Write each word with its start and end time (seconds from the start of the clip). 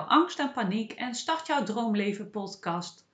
angst 0.00 0.38
en 0.38 0.52
paniek 0.52 0.92
en 0.92 1.14
start 1.14 1.46
jouw 1.46 1.62
droomleven 1.62 2.30
podcast. 2.30 3.06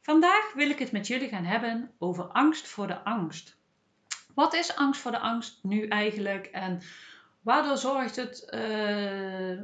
Vandaag 0.00 0.52
wil 0.54 0.70
ik 0.70 0.78
het 0.78 0.92
met 0.92 1.06
jullie 1.06 1.28
gaan 1.28 1.44
hebben 1.44 1.90
over 1.98 2.24
angst 2.24 2.68
voor 2.68 2.86
de 2.86 3.04
angst. 3.04 3.56
Wat 4.34 4.54
is 4.54 4.76
angst 4.76 5.00
voor 5.00 5.10
de 5.10 5.18
angst 5.18 5.58
nu 5.62 5.86
eigenlijk 5.86 6.46
en 6.46 6.82
waardoor 7.40 7.76
zorgt 7.76 8.16
het, 8.16 8.48
uh, 8.54 9.58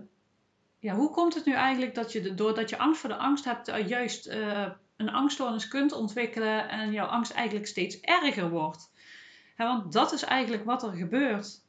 ja, 0.78 0.94
hoe 0.94 1.10
komt 1.10 1.34
het 1.34 1.44
nu 1.44 1.52
eigenlijk 1.52 1.94
dat 1.94 2.12
je 2.12 2.34
doordat 2.34 2.70
je 2.70 2.78
angst 2.78 3.00
voor 3.00 3.10
de 3.10 3.16
angst 3.16 3.44
hebt, 3.44 3.68
uh, 3.68 3.88
juist 3.88 4.26
uh, 4.26 4.66
een 4.96 5.10
angststoornis 5.10 5.68
kunt 5.68 5.92
ontwikkelen 5.92 6.68
en 6.68 6.92
jouw 6.92 7.06
angst 7.06 7.32
eigenlijk 7.32 7.66
steeds 7.66 8.00
erger 8.00 8.50
wordt? 8.50 8.90
want 9.56 9.92
dat 9.92 10.12
is 10.12 10.24
eigenlijk 10.24 10.64
wat 10.64 10.82
er 10.82 10.92
gebeurt. 10.92 11.66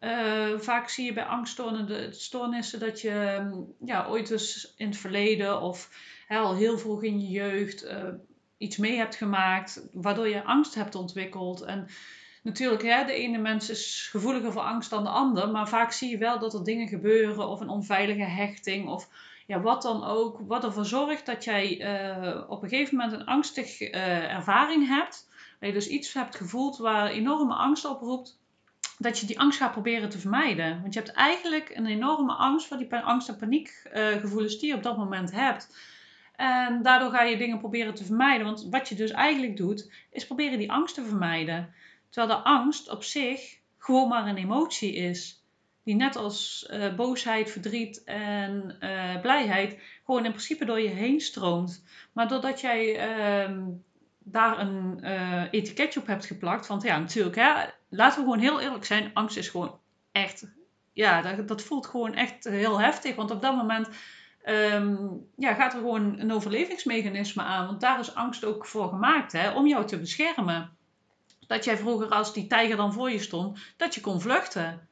Uh, 0.00 0.58
vaak 0.58 0.88
zie 0.88 1.04
je 1.04 1.12
bij 1.12 1.24
angststoornissen 1.24 2.80
dat 2.80 3.00
je 3.00 3.38
mm, 3.40 3.74
ja, 3.84 4.06
ooit 4.06 4.28
dus 4.28 4.74
in 4.76 4.86
het 4.86 4.96
verleden 4.96 5.60
of 5.60 5.90
hè, 6.26 6.38
al 6.38 6.56
heel 6.56 6.78
vroeg 6.78 7.02
in 7.02 7.20
je 7.20 7.28
jeugd 7.28 7.84
uh, 7.84 8.04
iets 8.58 8.76
mee 8.76 8.96
hebt 8.96 9.14
gemaakt, 9.14 9.88
waardoor 9.92 10.28
je 10.28 10.44
angst 10.44 10.74
hebt 10.74 10.94
ontwikkeld. 10.94 11.60
En 11.60 11.88
natuurlijk, 12.42 12.82
hè, 12.82 13.04
de 13.04 13.12
ene 13.12 13.38
mens 13.38 13.70
is 13.70 14.08
gevoeliger 14.10 14.52
voor 14.52 14.62
angst 14.62 14.90
dan 14.90 15.04
de 15.04 15.10
ander, 15.10 15.50
maar 15.50 15.68
vaak 15.68 15.92
zie 15.92 16.10
je 16.10 16.18
wel 16.18 16.38
dat 16.38 16.54
er 16.54 16.64
dingen 16.64 16.88
gebeuren 16.88 17.48
of 17.48 17.60
een 17.60 17.68
onveilige 17.68 18.24
hechting 18.30 18.88
of 18.88 19.08
ja, 19.46 19.60
wat 19.60 19.82
dan 19.82 20.04
ook, 20.04 20.40
wat 20.46 20.64
ervoor 20.64 20.84
zorgt 20.84 21.26
dat 21.26 21.44
jij 21.44 21.80
uh, 21.80 22.50
op 22.50 22.62
een 22.62 22.68
gegeven 22.68 22.96
moment 22.96 23.20
een 23.20 23.26
angstige 23.26 23.90
ervaring 23.90 24.86
hebt. 24.86 25.28
Dat 25.60 25.68
je 25.68 25.74
dus 25.74 25.88
iets 25.88 26.12
hebt 26.12 26.36
gevoeld 26.36 26.76
waar 26.76 27.10
enorme 27.10 27.54
angst 27.54 27.84
oproept 27.84 28.38
dat 28.98 29.18
je 29.18 29.26
die 29.26 29.38
angst 29.38 29.58
gaat 29.58 29.72
proberen 29.72 30.08
te 30.08 30.18
vermijden. 30.18 30.80
Want 30.80 30.94
je 30.94 31.00
hebt 31.00 31.12
eigenlijk 31.12 31.70
een 31.74 31.86
enorme 31.86 32.32
angst 32.32 32.66
voor 32.66 32.76
die 32.76 32.94
angst- 32.94 33.28
en 33.28 33.36
paniekgevoelens 33.36 34.58
die 34.58 34.68
je 34.68 34.74
op 34.74 34.82
dat 34.82 34.96
moment 34.96 35.32
hebt. 35.32 35.76
En 36.36 36.82
daardoor 36.82 37.10
ga 37.10 37.22
je 37.22 37.36
dingen 37.36 37.58
proberen 37.58 37.94
te 37.94 38.04
vermijden. 38.04 38.46
Want 38.46 38.66
wat 38.70 38.88
je 38.88 38.94
dus 38.94 39.10
eigenlijk 39.10 39.56
doet, 39.56 39.92
is 40.10 40.26
proberen 40.26 40.58
die 40.58 40.72
angst 40.72 40.94
te 40.94 41.04
vermijden. 41.04 41.74
Terwijl 42.08 42.36
de 42.36 42.44
angst 42.44 42.90
op 42.90 43.04
zich 43.04 43.58
gewoon 43.78 44.08
maar 44.08 44.26
een 44.26 44.36
emotie 44.36 44.94
is. 44.94 45.42
Die 45.84 45.94
net 45.94 46.16
als 46.16 46.68
uh, 46.70 46.94
boosheid, 46.94 47.50
verdriet 47.50 48.04
en 48.04 48.76
uh, 48.80 49.20
blijheid 49.20 49.78
gewoon 50.04 50.24
in 50.24 50.30
principe 50.30 50.64
door 50.64 50.80
je 50.80 50.88
heen 50.88 51.20
stroomt. 51.20 51.84
Maar 52.12 52.28
doordat 52.28 52.60
jij 52.60 52.96
ehm, 52.96 53.64
daar 54.30 54.58
een 54.58 54.98
uh, 55.00 55.42
etiketje 55.50 56.00
op 56.00 56.06
hebt 56.06 56.26
geplakt. 56.26 56.66
Want 56.66 56.82
ja, 56.82 56.98
natuurlijk, 56.98 57.36
hè, 57.36 57.52
laten 57.88 58.18
we 58.18 58.24
gewoon 58.24 58.38
heel 58.38 58.60
eerlijk 58.60 58.84
zijn. 58.84 59.10
Angst 59.14 59.36
is 59.36 59.48
gewoon 59.48 59.78
echt, 60.12 60.46
ja, 60.92 61.22
dat, 61.22 61.48
dat 61.48 61.62
voelt 61.62 61.86
gewoon 61.86 62.14
echt 62.14 62.44
heel 62.44 62.80
heftig. 62.80 63.14
Want 63.14 63.30
op 63.30 63.42
dat 63.42 63.56
moment 63.56 63.88
um, 64.46 65.26
ja, 65.36 65.54
gaat 65.54 65.72
er 65.72 65.78
gewoon 65.78 66.20
een 66.20 66.32
overlevingsmechanisme 66.32 67.42
aan. 67.42 67.66
Want 67.66 67.80
daar 67.80 68.00
is 68.00 68.14
angst 68.14 68.44
ook 68.44 68.66
voor 68.66 68.88
gemaakt, 68.88 69.32
hè, 69.32 69.50
om 69.50 69.66
jou 69.66 69.86
te 69.86 69.98
beschermen. 69.98 70.76
Dat 71.46 71.64
jij 71.64 71.76
vroeger, 71.76 72.08
als 72.08 72.32
die 72.32 72.46
tijger 72.46 72.76
dan 72.76 72.92
voor 72.92 73.10
je 73.10 73.18
stond, 73.18 73.58
dat 73.76 73.94
je 73.94 74.00
kon 74.00 74.20
vluchten. 74.20 74.88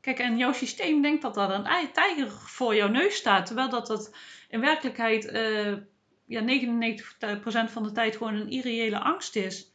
Kijk, 0.00 0.18
en 0.18 0.36
jouw 0.36 0.52
systeem 0.52 1.02
denkt 1.02 1.22
dat 1.22 1.36
er 1.36 1.50
een 1.50 1.92
tijger 1.92 2.30
voor 2.30 2.74
jouw 2.74 2.88
neus 2.88 3.16
staat. 3.16 3.46
Terwijl 3.46 3.68
dat, 3.68 4.14
in 4.48 4.60
werkelijkheid 4.60 5.24
uh, 5.32 5.76
ja, 6.30 6.40
99% 6.40 7.72
van 7.72 7.82
de 7.82 7.92
tijd 7.92 8.16
gewoon 8.16 8.34
een 8.34 8.50
irreële 8.50 8.98
angst 8.98 9.36
is. 9.36 9.72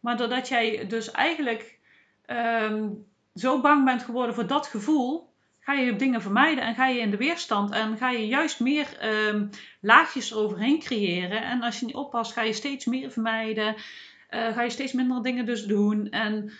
Maar 0.00 0.16
doordat 0.16 0.48
jij 0.48 0.86
dus 0.86 1.10
eigenlijk 1.10 1.78
um, 2.26 3.06
zo 3.34 3.60
bang 3.60 3.84
bent 3.84 4.02
geworden 4.02 4.34
voor 4.34 4.46
dat 4.46 4.66
gevoel, 4.66 5.32
ga 5.60 5.72
je 5.72 5.96
dingen 5.96 6.22
vermijden 6.22 6.64
en 6.64 6.74
ga 6.74 6.86
je 6.86 7.00
in 7.00 7.10
de 7.10 7.16
weerstand 7.16 7.70
en 7.70 7.96
ga 7.96 8.10
je 8.10 8.26
juist 8.26 8.60
meer 8.60 8.86
um, 9.28 9.50
laagjes 9.80 10.30
eroverheen 10.30 10.78
creëren. 10.78 11.42
En 11.42 11.62
als 11.62 11.80
je 11.80 11.86
niet 11.86 11.94
oppast, 11.94 12.32
ga 12.32 12.42
je 12.42 12.52
steeds 12.52 12.84
meer 12.84 13.10
vermijden, 13.10 13.74
uh, 13.74 14.52
ga 14.52 14.62
je 14.62 14.70
steeds 14.70 14.92
minder 14.92 15.22
dingen 15.22 15.46
dus 15.46 15.64
doen 15.64 16.10
en 16.10 16.44
uh, 16.44 16.52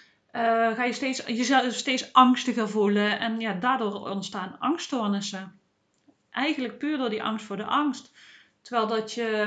ga 0.75 0.85
je 0.85 0.93
steeds, 0.93 1.27
jezelf 1.27 1.75
steeds 1.75 2.13
angstiger 2.13 2.69
voelen. 2.69 3.19
En 3.19 3.41
ja, 3.41 3.53
daardoor 3.53 4.09
ontstaan 4.09 4.57
angststoornissen. 4.59 5.61
Eigenlijk 6.31 6.79
puur 6.79 6.99
door 6.99 7.11
die 7.11 7.23
angst 7.23 7.47
voor 7.47 7.57
de 7.57 7.65
angst. 7.65 8.13
Terwijl 8.67 8.87
dat 8.87 9.13
je, 9.13 9.47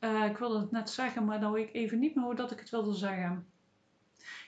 uh, 0.00 0.24
ik 0.24 0.36
wilde 0.36 0.58
het 0.58 0.70
net 0.70 0.90
zeggen, 0.90 1.24
maar 1.24 1.40
dan 1.40 1.52
weet 1.52 1.68
ik 1.68 1.74
even 1.74 1.98
niet 1.98 2.14
meer 2.14 2.24
hoe 2.24 2.34
dat 2.34 2.50
ik 2.50 2.58
het 2.58 2.70
wilde 2.70 2.94
zeggen. 2.94 3.46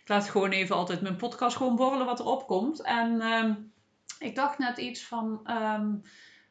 Ik 0.02 0.08
laat 0.08 0.28
gewoon 0.28 0.50
even 0.50 0.76
altijd 0.76 1.00
mijn 1.00 1.16
podcast 1.16 1.56
gewoon 1.56 1.76
borrelen 1.76 2.06
wat 2.06 2.18
er 2.18 2.26
opkomt. 2.26 2.82
En 2.82 3.22
um, 3.22 3.72
ik 4.18 4.34
dacht 4.34 4.58
net 4.58 4.78
iets 4.78 5.04
van, 5.04 5.50
um, 5.50 6.02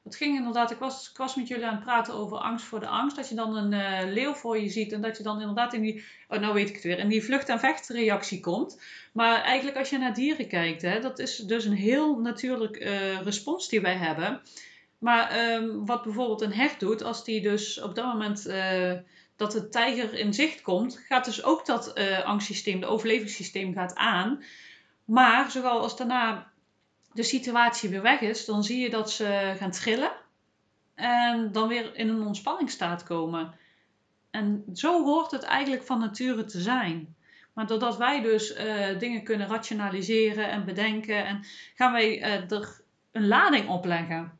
het 0.03 0.15
ging 0.15 0.37
inderdaad, 0.37 0.71
ik 0.71 0.77
was, 0.79 1.09
ik 1.09 1.17
was 1.17 1.35
met 1.35 1.47
jullie 1.47 1.65
aan 1.65 1.75
het 1.75 1.83
praten 1.83 2.13
over 2.13 2.37
angst 2.37 2.65
voor 2.65 2.79
de 2.79 2.87
angst. 2.87 3.15
Dat 3.15 3.29
je 3.29 3.35
dan 3.35 3.55
een 3.55 3.71
uh, 3.71 4.13
leeuw 4.13 4.33
voor 4.33 4.59
je 4.59 4.69
ziet 4.69 4.91
en 4.91 5.01
dat 5.01 5.17
je 5.17 5.23
dan 5.23 5.39
inderdaad 5.39 5.73
in 5.73 5.81
die, 5.81 6.03
oh 6.27 6.39
nou 6.39 6.53
weet 6.53 6.69
ik 6.69 6.75
het 6.75 6.83
weer, 6.83 6.99
in 6.99 7.09
die 7.09 7.23
vlucht- 7.23 7.49
en 7.49 7.59
vechtreactie 7.59 8.39
komt. 8.39 8.81
Maar 9.13 9.41
eigenlijk 9.41 9.77
als 9.77 9.89
je 9.89 9.97
naar 9.97 10.13
dieren 10.13 10.47
kijkt, 10.47 10.81
hè, 10.81 10.99
dat 10.99 11.19
is 11.19 11.37
dus 11.37 11.65
een 11.65 11.73
heel 11.73 12.19
natuurlijk 12.19 12.79
uh, 12.79 13.21
respons 13.21 13.69
die 13.69 13.81
wij 13.81 13.95
hebben. 13.95 14.41
Maar 14.99 15.53
um, 15.53 15.85
wat 15.85 16.03
bijvoorbeeld 16.03 16.41
een 16.41 16.53
hert 16.53 16.79
doet, 16.79 17.03
als 17.03 17.23
die 17.23 17.41
dus 17.41 17.81
op 17.81 17.95
dat 17.95 18.05
moment 18.05 18.47
uh, 18.47 18.93
dat 19.35 19.51
de 19.51 19.69
tijger 19.69 20.13
in 20.13 20.33
zicht 20.33 20.61
komt, 20.61 20.97
gaat 21.07 21.25
dus 21.25 21.43
ook 21.43 21.65
dat 21.65 21.91
uh, 21.97 22.25
angstsysteem, 22.25 22.79
de 22.79 22.85
overlevingssysteem 22.85 23.73
gaat 23.73 23.95
aan. 23.95 24.43
Maar 25.05 25.51
zowel 25.51 25.79
als 25.81 25.97
daarna 25.97 26.51
de 27.13 27.23
situatie 27.23 27.89
weer 27.89 28.01
weg 28.01 28.19
is, 28.21 28.45
dan 28.45 28.63
zie 28.63 28.79
je 28.79 28.89
dat 28.89 29.11
ze 29.11 29.55
gaan 29.57 29.71
trillen 29.71 30.11
en 30.95 31.51
dan 31.51 31.67
weer 31.67 31.95
in 31.95 32.09
een 32.09 32.25
ontspanningsstaat 32.25 33.03
komen. 33.03 33.53
En 34.31 34.63
zo 34.73 35.03
hoort 35.03 35.31
het 35.31 35.43
eigenlijk 35.43 35.83
van 35.83 35.99
nature 35.99 36.45
te 36.45 36.61
zijn. 36.61 37.15
Maar 37.53 37.67
doordat 37.67 37.97
wij 37.97 38.21
dus 38.21 38.57
uh, 38.57 38.99
dingen 38.99 39.23
kunnen 39.23 39.47
rationaliseren 39.47 40.49
en 40.49 40.65
bedenken, 40.65 41.25
en 41.25 41.43
gaan 41.75 41.91
wij 41.91 42.21
er 42.21 42.81
een 43.11 43.27
lading 43.27 43.69
opleggen. 43.69 44.38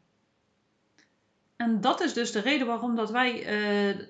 En 1.61 1.81
dat 1.81 2.01
is 2.01 2.13
dus 2.13 2.31
de 2.31 2.39
reden 2.39 2.67
waarom 2.67 2.95
dat 2.95 3.11
wij 3.11 3.59
uh, 3.89 4.05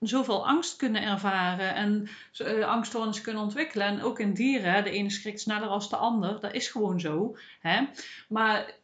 zoveel 0.00 0.46
angst 0.46 0.76
kunnen 0.76 1.02
ervaren 1.02 1.74
en 1.74 2.08
uh, 2.38 2.82
kunnen 3.22 3.42
ontwikkelen. 3.42 3.86
En 3.86 4.02
ook 4.02 4.18
in 4.18 4.34
dieren, 4.34 4.84
de 4.84 4.90
ene 4.90 5.10
schrikt 5.10 5.40
sneller 5.40 5.68
als 5.68 5.88
de 5.90 5.96
ander. 5.96 6.40
Dat 6.40 6.52
is 6.52 6.68
gewoon 6.68 7.00
zo. 7.00 7.36
Hè? 7.60 7.86
Maar, 8.28 8.74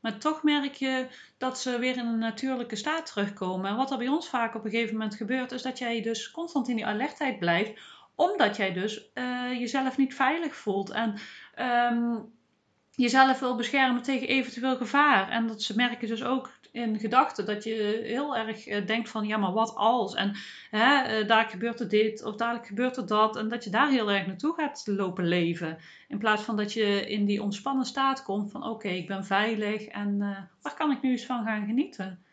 maar 0.00 0.18
toch 0.18 0.42
merk 0.42 0.74
je 0.74 1.06
dat 1.38 1.58
ze 1.58 1.78
weer 1.78 1.96
in 1.96 2.06
een 2.06 2.18
natuurlijke 2.18 2.76
staat 2.76 3.06
terugkomen. 3.06 3.70
En 3.70 3.76
wat 3.76 3.90
er 3.90 3.98
bij 3.98 4.08
ons 4.08 4.28
vaak 4.28 4.54
op 4.54 4.64
een 4.64 4.70
gegeven 4.70 4.96
moment 4.96 5.14
gebeurt, 5.14 5.52
is 5.52 5.62
dat 5.62 5.78
jij 5.78 6.02
dus 6.02 6.30
constant 6.30 6.68
in 6.68 6.76
die 6.76 6.86
alertheid 6.86 7.38
blijft, 7.38 7.80
omdat 8.14 8.56
jij 8.56 8.72
dus 8.72 9.10
uh, 9.14 9.58
jezelf 9.58 9.96
niet 9.96 10.14
veilig 10.14 10.54
voelt. 10.56 10.90
En 10.90 11.14
um, 11.92 12.32
jezelf 12.94 13.40
wil 13.40 13.56
beschermen 13.56 14.02
tegen 14.02 14.28
eventueel 14.28 14.76
gevaar. 14.76 15.28
En 15.30 15.46
dat 15.46 15.62
ze 15.62 15.76
merken 15.76 16.08
dus 16.08 16.24
ook 16.24 16.50
in 16.72 16.98
gedachten 16.98 17.46
dat 17.46 17.64
je 17.64 18.00
heel 18.04 18.36
erg 18.36 18.66
eh, 18.66 18.86
denkt 18.86 19.08
van 19.08 19.26
ja, 19.26 19.36
maar 19.36 19.52
wat 19.52 19.74
als? 19.74 20.14
En 20.14 20.32
hè, 20.70 21.02
eh, 21.02 21.28
daar 21.28 21.48
gebeurt 21.48 21.80
er 21.80 21.88
dit 21.88 22.24
of 22.24 22.36
daar 22.36 22.64
gebeurt 22.64 22.96
er 22.96 23.06
dat. 23.06 23.36
En 23.36 23.48
dat 23.48 23.64
je 23.64 23.70
daar 23.70 23.90
heel 23.90 24.10
erg 24.10 24.26
naartoe 24.26 24.54
gaat 24.54 24.82
lopen 24.86 25.28
leven. 25.28 25.78
In 26.08 26.18
plaats 26.18 26.42
van 26.42 26.56
dat 26.56 26.72
je 26.72 27.08
in 27.08 27.24
die 27.24 27.42
ontspannen 27.42 27.86
staat 27.86 28.22
komt 28.22 28.50
van 28.50 28.66
oké, 28.66 28.88
ik 28.88 29.06
ben 29.06 29.24
veilig 29.24 29.86
en 29.86 30.14
uh, 30.20 30.38
waar 30.62 30.74
kan 30.74 30.90
ik 30.90 31.02
nu 31.02 31.10
eens 31.10 31.26
van 31.26 31.44
gaan 31.44 31.66
genieten? 31.66 32.24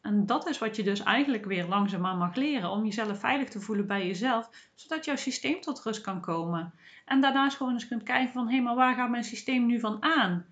En 0.00 0.26
dat 0.26 0.48
is 0.48 0.58
wat 0.58 0.76
je 0.76 0.82
dus 0.82 1.02
eigenlijk 1.02 1.44
weer 1.44 1.66
langzaamaan 1.66 2.18
mag 2.18 2.34
leren. 2.34 2.70
Om 2.70 2.84
jezelf 2.84 3.18
veilig 3.18 3.48
te 3.48 3.60
voelen 3.60 3.86
bij 3.86 4.06
jezelf. 4.06 4.50
Zodat 4.74 5.04
jouw 5.04 5.16
systeem 5.16 5.60
tot 5.60 5.82
rust 5.82 6.00
kan 6.00 6.20
komen. 6.20 6.74
En 7.04 7.20
daarnaast 7.20 7.56
gewoon 7.56 7.72
eens 7.72 7.88
kunt 7.88 8.02
kijken 8.02 8.32
van... 8.32 8.46
Hé, 8.46 8.54
hey, 8.54 8.62
maar 8.62 8.74
waar 8.74 8.94
gaat 8.94 9.10
mijn 9.10 9.24
systeem 9.24 9.66
nu 9.66 9.80
van 9.80 10.02
aan? 10.02 10.46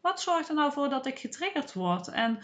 Wat 0.00 0.20
zorgt 0.20 0.48
er 0.48 0.54
nou 0.54 0.72
voor 0.72 0.88
dat 0.88 1.06
ik 1.06 1.18
getriggerd 1.18 1.72
word? 1.72 2.08
En 2.08 2.38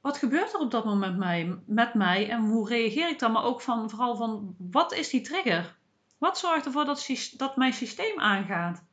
wat 0.00 0.18
gebeurt 0.18 0.52
er 0.52 0.60
op 0.60 0.70
dat 0.70 0.84
moment 0.84 1.66
met 1.66 1.94
mij? 1.94 2.30
En 2.30 2.40
hoe 2.40 2.68
reageer 2.68 3.08
ik 3.08 3.18
dan? 3.18 3.32
Maar 3.32 3.44
ook 3.44 3.60
van, 3.60 3.90
vooral 3.90 4.16
van, 4.16 4.54
wat 4.58 4.92
is 4.92 5.08
die 5.08 5.20
trigger? 5.20 5.76
Wat 6.18 6.38
zorgt 6.38 6.66
ervoor 6.66 6.84
dat, 6.84 7.08
dat 7.36 7.56
mijn 7.56 7.72
systeem 7.72 8.20
aangaat? 8.20 8.84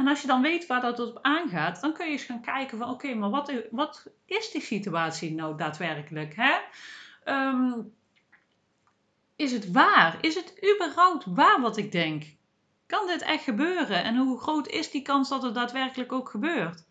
En 0.00 0.08
als 0.08 0.20
je 0.20 0.26
dan 0.26 0.42
weet 0.42 0.66
waar 0.66 0.80
dat 0.80 0.98
op 0.98 1.18
aangaat, 1.22 1.80
dan 1.80 1.92
kun 1.92 2.06
je 2.06 2.12
eens 2.12 2.22
gaan 2.22 2.42
kijken 2.42 2.78
van 2.78 2.90
oké, 2.90 3.14
maar 3.14 3.30
wat, 3.30 3.52
wat 3.70 4.06
is 4.24 4.50
die 4.50 4.60
situatie 4.60 5.34
nou 5.34 5.56
daadwerkelijk? 5.56 6.34
Hè? 6.36 6.56
Um, 7.24 7.94
is 9.36 9.52
het 9.52 9.72
waar? 9.72 10.18
Is 10.20 10.34
het 10.34 10.74
überhaupt 10.74 11.24
waar 11.24 11.60
wat 11.60 11.76
ik 11.76 11.92
denk? 11.92 12.24
Kan 12.86 13.06
dit 13.06 13.22
echt 13.22 13.44
gebeuren? 13.44 14.04
En 14.04 14.16
hoe 14.16 14.40
groot 14.40 14.68
is 14.68 14.90
die 14.90 15.02
kans 15.02 15.28
dat 15.28 15.42
het 15.42 15.54
daadwerkelijk 15.54 16.12
ook 16.12 16.28
gebeurt? 16.28 16.84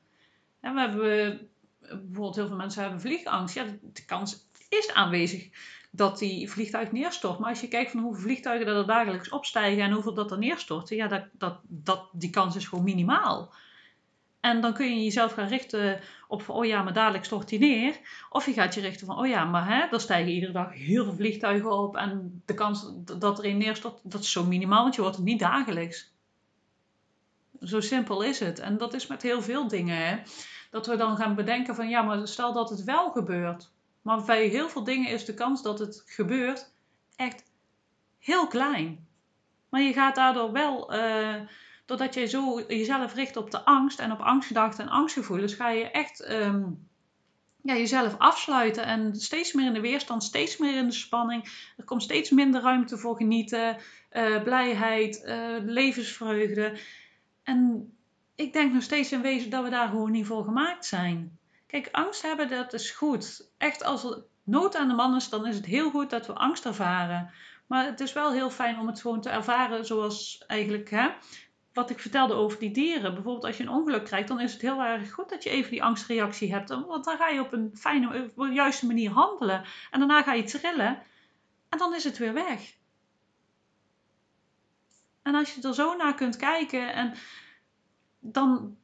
En 0.60 0.74
we 0.74 0.80
hebben 0.80 1.50
bijvoorbeeld 1.80 2.36
heel 2.36 2.48
veel 2.48 2.56
mensen 2.56 2.82
hebben 2.82 3.02
vliegangst. 3.02 3.56
Ja, 3.56 3.66
de 3.82 4.06
kans 4.06 4.48
is 4.70 4.94
aanwezig 4.94 5.50
dat 5.90 6.18
die 6.18 6.52
vliegtuig 6.52 6.92
neerstort. 6.92 7.40
Maar 7.40 7.50
als 7.50 7.62
je 7.62 7.68
kijkt 7.68 7.92
van 7.92 8.00
hoeveel 8.00 8.22
vliegtuigen 8.22 8.68
er 8.68 8.88
dagelijks 8.88 9.30
opstijgen 9.30 9.84
en 9.84 9.92
hoeveel 9.92 10.14
dat 10.14 10.32
er 10.32 10.38
neerstort, 10.38 10.90
ja, 10.90 11.08
dat, 11.08 11.24
dat, 11.32 11.60
dat, 11.68 12.10
die 12.12 12.30
kans 12.30 12.56
is 12.56 12.68
gewoon 12.68 12.84
minimaal. 12.84 13.54
En 14.40 14.62
dan 14.62 14.74
kun 14.74 14.86
je 14.96 15.04
jezelf 15.04 15.34
gaan 15.34 15.48
richten 15.48 16.00
op 16.28 16.42
van, 16.42 16.56
oh 16.56 16.66
ja, 16.66 16.84
maar 16.84 16.94
dadelijk 16.94 17.26
stort 17.26 17.50
hij 17.50 17.60
neer. 17.60 18.00
Of 18.30 18.46
je 18.46 18.54
gaat 18.54 18.74
je 18.74 18.82
richten 18.82 19.08
van, 19.08 19.18
oh 19.18 19.28
ja, 19.28 19.46
maar 19.46 19.68
hè, 19.68 19.88
er 19.92 20.00
stijgen 20.00 20.32
iedere 20.32 20.52
dag 20.52 20.74
heel 20.74 21.04
veel 21.04 21.16
vliegtuigen 21.16 21.72
op. 21.72 21.96
En 21.96 22.42
de 22.46 22.54
kans 22.54 22.92
dat 23.20 23.40
er 23.40 23.46
een 23.46 23.58
neerstort, 23.58 24.00
dat 24.04 24.22
is 24.22 24.32
zo 24.32 24.44
minimaal, 24.46 24.82
want 24.82 24.96
je 24.96 25.02
wordt 25.02 25.16
het 25.16 25.26
niet 25.26 25.40
dagelijks. 25.40 26.14
Zo 27.62 27.80
simpel 27.80 28.22
is 28.22 28.40
het. 28.40 28.60
En 28.60 28.78
dat 28.78 28.94
is 28.94 29.08
met 29.08 29.22
heel 29.22 29.42
veel 29.42 29.68
dingen. 29.68 30.08
Hè? 30.08 30.18
Dat 30.72 30.88
we 30.88 30.96
dan 30.96 31.18
gaan 31.18 31.36
bedenken 31.36 31.76
van, 31.76 31.90
ja, 31.90 32.02
maar 32.02 32.28
stel 32.28 32.54
dat 32.54 32.70
het 32.70 32.84
wel 32.84 33.12
gebeurt. 33.12 33.72
Maar 34.02 34.24
bij 34.24 34.48
heel 34.48 34.70
veel 34.70 34.84
dingen 34.84 35.12
is 35.12 35.26
de 35.26 35.34
kans 35.34 35.62
dat 35.62 35.80
het 35.80 36.04
gebeurt 36.06 36.72
echt 37.16 37.44
heel 38.20 38.48
klein. 38.48 39.08
Maar 39.70 39.82
je 39.82 39.94
gaat 39.94 40.16
daardoor 40.16 40.52
wel... 40.52 40.96
Uh, 40.96 41.36
doordat 41.90 42.14
je 42.14 42.26
zo 42.26 42.62
jezelf 42.68 43.14
richt 43.14 43.38
op 43.38 43.52
de 43.52 43.66
angst 43.66 44.00
en 44.00 44.12
op 44.12 44.20
angstgedachten 44.20 44.84
en 44.84 44.92
angstgevoelens, 44.92 45.54
ga 45.54 45.70
je 45.70 45.92
echt 45.92 46.20
ehm, 46.20 46.64
ja, 47.62 47.76
jezelf 47.76 48.18
afsluiten 48.18 48.86
en 48.86 49.16
steeds 49.16 49.54
meer 49.54 49.66
in 49.66 49.74
de 49.74 49.80
weerstand, 49.80 50.24
steeds 50.24 50.58
meer 50.58 50.76
in 50.78 50.86
de 50.86 50.94
spanning. 50.94 51.72
Er 51.78 51.84
komt 51.84 52.04
steeds 52.04 52.30
minder 52.30 52.62
ruimte 52.62 52.98
voor 52.98 53.16
genieten, 53.16 53.78
uh, 54.12 54.44
blijheid, 54.44 55.24
uh, 55.26 55.56
levensvreugde. 55.66 56.80
En 57.44 57.92
ik 58.36 58.54
denk 58.54 58.74
nog 58.74 58.84
steeds 58.84 59.12
in 59.12 59.22
wezen 59.22 59.50
dat 59.50 59.64
we 59.64 59.70
daar 59.70 59.88
gewoon 59.88 60.12
niet 60.12 60.26
voor 60.26 60.44
gemaakt 60.44 60.86
zijn. 60.86 61.39
Kijk, 61.70 61.90
angst 61.92 62.22
hebben, 62.22 62.50
dat 62.50 62.74
is 62.74 62.92
goed. 62.92 63.50
Echt, 63.58 63.84
als 63.84 64.04
er 64.04 64.24
nood 64.44 64.76
aan 64.76 64.88
de 64.88 64.94
man 64.94 65.16
is, 65.16 65.30
dan 65.30 65.48
is 65.48 65.56
het 65.56 65.66
heel 65.66 65.90
goed 65.90 66.10
dat 66.10 66.28
we 66.28 66.34
angst 66.34 66.66
ervaren. 66.66 67.32
Maar 67.68 67.86
het 67.86 68.00
is 68.00 68.14
wel 68.14 68.32
heel 68.32 68.50
fijn 68.50 68.80
om 68.80 68.88
het 68.88 69.02
gewoon 69.02 69.22
te 69.22 69.30
ervaren 69.30 69.86
zoals 69.86 70.44
eigenlijk 70.48 70.90
hè, 70.90 71.10
wat 71.74 71.90
ik 71.90 72.00
vertelde 72.00 72.34
over 72.34 72.60
die 72.60 72.72
dieren. 72.72 73.14
Bijvoorbeeld 73.14 73.46
als 73.46 73.58
je 73.58 73.64
een 73.64 73.70
ongeluk 73.70 74.06
krijgt, 74.06 74.28
dan 74.28 74.40
is 74.40 74.54
het 74.54 74.62
heel 74.62 74.82
erg 74.82 75.12
goed 75.12 75.30
dat 75.30 75.44
je 75.44 75.50
even 75.50 75.72
die 75.72 75.84
angstreactie 75.84 76.54
hebt. 76.54 76.70
Want 76.70 77.06
dan 77.06 77.18
ga 77.18 77.28
je 77.28 77.40
op 77.40 77.54
een 77.54 77.72
fijne, 77.74 78.32
op 78.36 78.48
juiste 78.48 78.86
manier 78.86 79.12
handelen. 79.12 79.66
En 79.92 80.00
daarna 80.00 80.24
ga 80.24 80.34
je 80.34 80.44
trillen. 80.44 81.02
En 81.70 81.78
dan 81.78 81.96
is 81.96 82.04
het 82.04 82.18
weer 82.18 82.34
weg. 82.34 82.76
En 85.22 85.36
als 85.36 85.54
je 85.54 85.62
er 85.62 85.74
zo 85.74 85.96
naar 85.96 86.16
kunt 86.16 86.36
kijken, 86.36 86.94
en 86.94 87.14
dan 88.20 88.78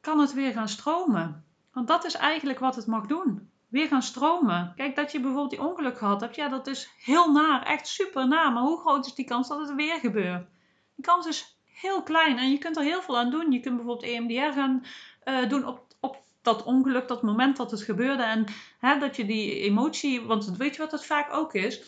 kan 0.00 0.18
het 0.18 0.32
weer 0.32 0.52
gaan 0.52 0.68
stromen. 0.68 1.44
Want 1.72 1.88
dat 1.88 2.04
is 2.04 2.14
eigenlijk 2.14 2.58
wat 2.58 2.76
het 2.76 2.86
mag 2.86 3.06
doen. 3.06 3.50
Weer 3.68 3.86
gaan 3.86 4.02
stromen. 4.02 4.72
Kijk, 4.76 4.96
dat 4.96 5.12
je 5.12 5.20
bijvoorbeeld 5.20 5.50
die 5.50 5.62
ongeluk 5.62 5.98
gehad 5.98 6.20
hebt, 6.20 6.36
ja, 6.36 6.48
dat 6.48 6.66
is 6.66 6.90
heel 6.98 7.32
naar, 7.32 7.62
echt 7.62 7.86
super 7.86 8.28
naar. 8.28 8.52
Maar 8.52 8.62
hoe 8.62 8.80
groot 8.80 9.06
is 9.06 9.14
die 9.14 9.24
kans 9.24 9.48
dat 9.48 9.60
het 9.60 9.74
weer 9.74 9.98
gebeurt? 9.98 10.46
Die 10.94 11.04
kans 11.04 11.26
is 11.26 11.58
heel 11.64 12.02
klein 12.02 12.38
en 12.38 12.50
je 12.50 12.58
kunt 12.58 12.76
er 12.76 12.82
heel 12.82 13.02
veel 13.02 13.18
aan 13.18 13.30
doen. 13.30 13.52
Je 13.52 13.60
kunt 13.60 13.76
bijvoorbeeld 13.76 14.12
EMDR 14.12 14.58
gaan 14.58 14.84
uh, 15.24 15.48
doen 15.48 15.66
op, 15.66 15.86
op 16.00 16.22
dat 16.42 16.62
ongeluk, 16.62 17.08
dat 17.08 17.22
moment 17.22 17.56
dat 17.56 17.70
het 17.70 17.82
gebeurde. 17.82 18.22
En 18.22 18.46
hè, 18.78 18.98
dat 18.98 19.16
je 19.16 19.26
die 19.26 19.60
emotie, 19.60 20.20
want 20.20 20.56
weet 20.56 20.74
je 20.74 20.82
wat 20.82 20.92
het 20.92 21.06
vaak 21.06 21.32
ook 21.32 21.54
is? 21.54 21.78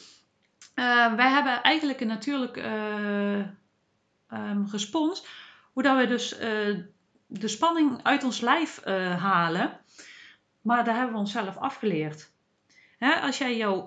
Uh, 0.75 1.15
wij 1.15 1.31
hebben 1.31 1.63
eigenlijk 1.63 2.01
een 2.01 2.07
natuurlijke 2.07 2.61
uh, 2.61 4.51
um, 4.51 4.67
respons, 4.71 5.27
hoe 5.73 5.83
dat 5.83 5.97
we 5.97 6.07
dus 6.07 6.39
de 7.41 7.49
spanning 7.49 8.01
uit 8.03 8.25
ons 8.25 8.41
lijf 8.41 8.85
halen. 9.19 9.81
Maar 10.61 10.85
daar 10.85 10.95
hebben 10.95 11.13
we 11.13 11.21
onszelf 11.21 11.57
afgeleerd. 11.57 12.33
Hè, 12.99 13.15
als 13.15 13.39
jij 13.39 13.57
jouw 13.57 13.87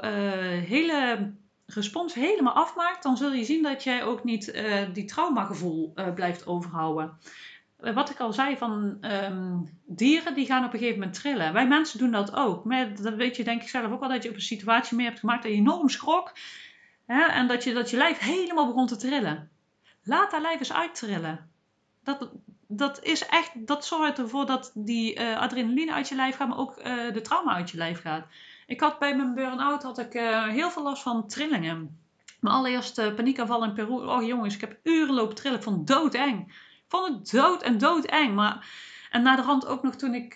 hele 0.65 1.31
respons 1.65 2.13
helemaal 2.13 2.53
afmaakt, 2.53 3.03
dan 3.03 3.17
zul 3.17 3.33
je 3.33 3.43
zien 3.43 3.63
dat 3.63 3.83
jij 3.83 4.03
ook 4.03 4.23
niet 4.23 4.55
uh, 4.55 4.93
die 4.93 5.05
traumagevoel 5.05 5.93
blijft 6.15 6.47
overhouden. 6.47 7.17
Wat 7.77 8.09
ik 8.09 8.19
al 8.19 8.33
zei 8.33 8.57
van 8.57 8.97
um, 9.01 9.79
dieren, 9.85 10.33
die 10.33 10.45
gaan 10.45 10.65
op 10.65 10.73
een 10.73 10.79
gegeven 10.79 10.99
moment 10.99 11.17
trillen. 11.19 11.53
Wij 11.53 11.67
mensen 11.67 11.99
doen 11.99 12.11
dat 12.11 12.35
ook. 12.35 12.65
Maar 12.65 12.95
dat 13.01 13.13
weet 13.13 13.35
je 13.35 13.43
denk 13.43 13.61
ik 13.61 13.69
zelf 13.69 13.91
ook 13.91 13.99
wel, 13.99 14.09
dat 14.09 14.23
je 14.23 14.29
op 14.29 14.35
een 14.35 14.41
situatie 14.41 14.97
mee 14.97 15.05
hebt 15.05 15.19
gemaakt 15.19 15.43
dat 15.43 15.51
je 15.51 15.57
enorm 15.57 15.89
schrok. 15.89 16.33
Hè, 17.05 17.23
en 17.23 17.47
dat 17.47 17.63
je, 17.63 17.73
dat 17.73 17.89
je 17.89 17.97
lijf 17.97 18.19
helemaal 18.19 18.67
begon 18.67 18.87
te 18.87 18.97
trillen. 18.97 19.49
Laat 20.03 20.31
dat 20.31 20.41
lijf 20.41 20.59
eens 20.59 20.73
uittrillen. 20.73 21.49
Dat, 22.03 22.29
dat 22.67 23.03
is 23.03 23.25
echt, 23.25 23.51
dat 23.53 23.85
zorgt 23.85 24.17
ervoor 24.17 24.45
dat 24.45 24.71
die 24.73 25.21
adrenaline 25.21 25.93
uit 25.93 26.09
je 26.09 26.15
lijf 26.15 26.35
gaat, 26.35 26.47
maar 26.47 26.57
ook 26.57 26.83
de 27.13 27.21
trauma 27.21 27.53
uit 27.53 27.69
je 27.69 27.77
lijf 27.77 28.01
gaat. 28.01 28.25
Ik 28.67 28.79
had 28.79 28.99
bij 28.99 29.15
mijn 29.15 29.33
burn-out 29.33 29.83
had 29.83 29.97
ik, 29.97 30.13
uh, 30.13 30.47
heel 30.47 30.69
veel 30.69 30.83
last 30.83 31.01
van 31.01 31.27
trillingen. 31.27 31.99
Mijn 32.39 32.55
allereerste 32.55 33.13
paniekaanval 33.15 33.63
in 33.63 33.73
Peru. 33.73 34.07
Oh 34.07 34.23
jongens, 34.23 34.55
ik 34.55 34.61
heb 34.61 34.77
uren 34.83 35.13
lopen 35.13 35.35
trillen. 35.35 35.57
Ik 35.57 35.63
vond 35.63 35.77
het 35.77 35.87
doodeng. 35.87 36.47
Ik 36.47 36.85
vond 36.87 37.07
het 37.07 37.31
dood 37.31 37.61
en 37.61 37.77
doodeng. 37.77 38.35
Maar, 38.35 38.67
en 39.11 39.21
na 39.21 39.35
de 39.35 39.41
rand 39.41 39.65
ook 39.65 39.83
nog 39.83 39.95
toen 39.95 40.13
ik 40.13 40.33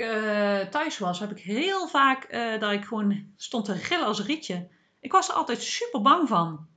thuis 0.72 0.98
was, 0.98 1.20
heb 1.20 1.32
ik 1.32 1.40
heel 1.40 1.88
vaak 1.88 2.32
dat 2.60 2.72
ik 2.72 2.86
gewoon 2.86 3.34
stond 3.38 3.66
te 3.66 3.76
gillen 3.76 4.06
als 4.06 4.22
rietje. 4.22 4.68
Ik 5.00 5.12
was 5.12 5.30
er 5.30 5.36
altijd 5.36 5.62
super 5.62 6.02
bang 6.02 6.28
van. 6.28 6.68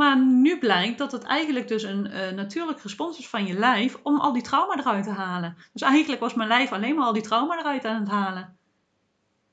Maar 0.00 0.20
nu 0.20 0.58
blijkt 0.58 0.98
dat 0.98 1.12
het 1.12 1.22
eigenlijk 1.22 1.68
dus 1.68 1.82
een 1.82 2.06
uh, 2.06 2.30
natuurlijk 2.30 2.82
respons 2.82 3.18
is 3.18 3.28
van 3.28 3.46
je 3.46 3.54
lijf 3.54 3.98
om 4.02 4.20
al 4.20 4.32
die 4.32 4.42
trauma 4.42 4.78
eruit 4.78 5.04
te 5.04 5.10
halen. 5.10 5.56
Dus 5.72 5.82
eigenlijk 5.82 6.20
was 6.20 6.34
mijn 6.34 6.48
lijf 6.48 6.72
alleen 6.72 6.94
maar 6.94 7.04
al 7.04 7.12
die 7.12 7.22
trauma 7.22 7.58
eruit 7.58 7.84
aan 7.84 8.00
het 8.00 8.08
halen. 8.08 8.56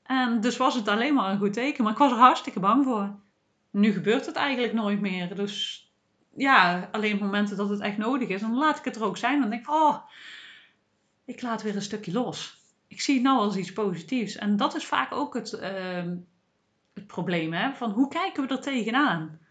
En 0.02 0.40
dus 0.40 0.56
was 0.56 0.74
het 0.74 0.88
alleen 0.88 1.14
maar 1.14 1.30
een 1.30 1.38
goed 1.38 1.52
teken. 1.52 1.84
Maar 1.84 1.92
ik 1.92 1.98
was 1.98 2.12
er 2.12 2.18
hartstikke 2.18 2.60
bang 2.60 2.84
voor. 2.84 3.14
Nu 3.70 3.92
gebeurt 3.92 4.26
het 4.26 4.36
eigenlijk 4.36 4.72
nooit 4.72 5.00
meer. 5.00 5.34
Dus 5.34 5.86
ja, 6.36 6.88
alleen 6.92 7.14
op 7.14 7.20
momenten 7.20 7.56
dat 7.56 7.68
het 7.68 7.80
echt 7.80 7.98
nodig 7.98 8.28
is. 8.28 8.40
Dan 8.40 8.56
laat 8.56 8.78
ik 8.78 8.84
het 8.84 8.96
er 8.96 9.04
ook 9.04 9.16
zijn. 9.16 9.40
Dan 9.40 9.50
denk 9.50 9.62
ik, 9.62 9.70
oh, 9.70 9.96
ik 11.24 11.42
laat 11.42 11.62
weer 11.62 11.76
een 11.76 11.82
stukje 11.82 12.12
los. 12.12 12.56
Ik 12.86 13.00
zie 13.00 13.14
het 13.14 13.22
nou 13.22 13.38
als 13.38 13.56
iets 13.56 13.72
positiefs. 13.72 14.36
En 14.36 14.56
dat 14.56 14.74
is 14.74 14.86
vaak 14.86 15.12
ook 15.12 15.34
het, 15.34 15.52
uh, 15.52 16.12
het 16.94 17.06
probleem. 17.06 17.52
Hè? 17.52 17.74
Van 17.74 17.90
hoe 17.90 18.08
kijken 18.08 18.46
we 18.46 18.54
er 18.54 18.60
tegenaan? 18.60 19.46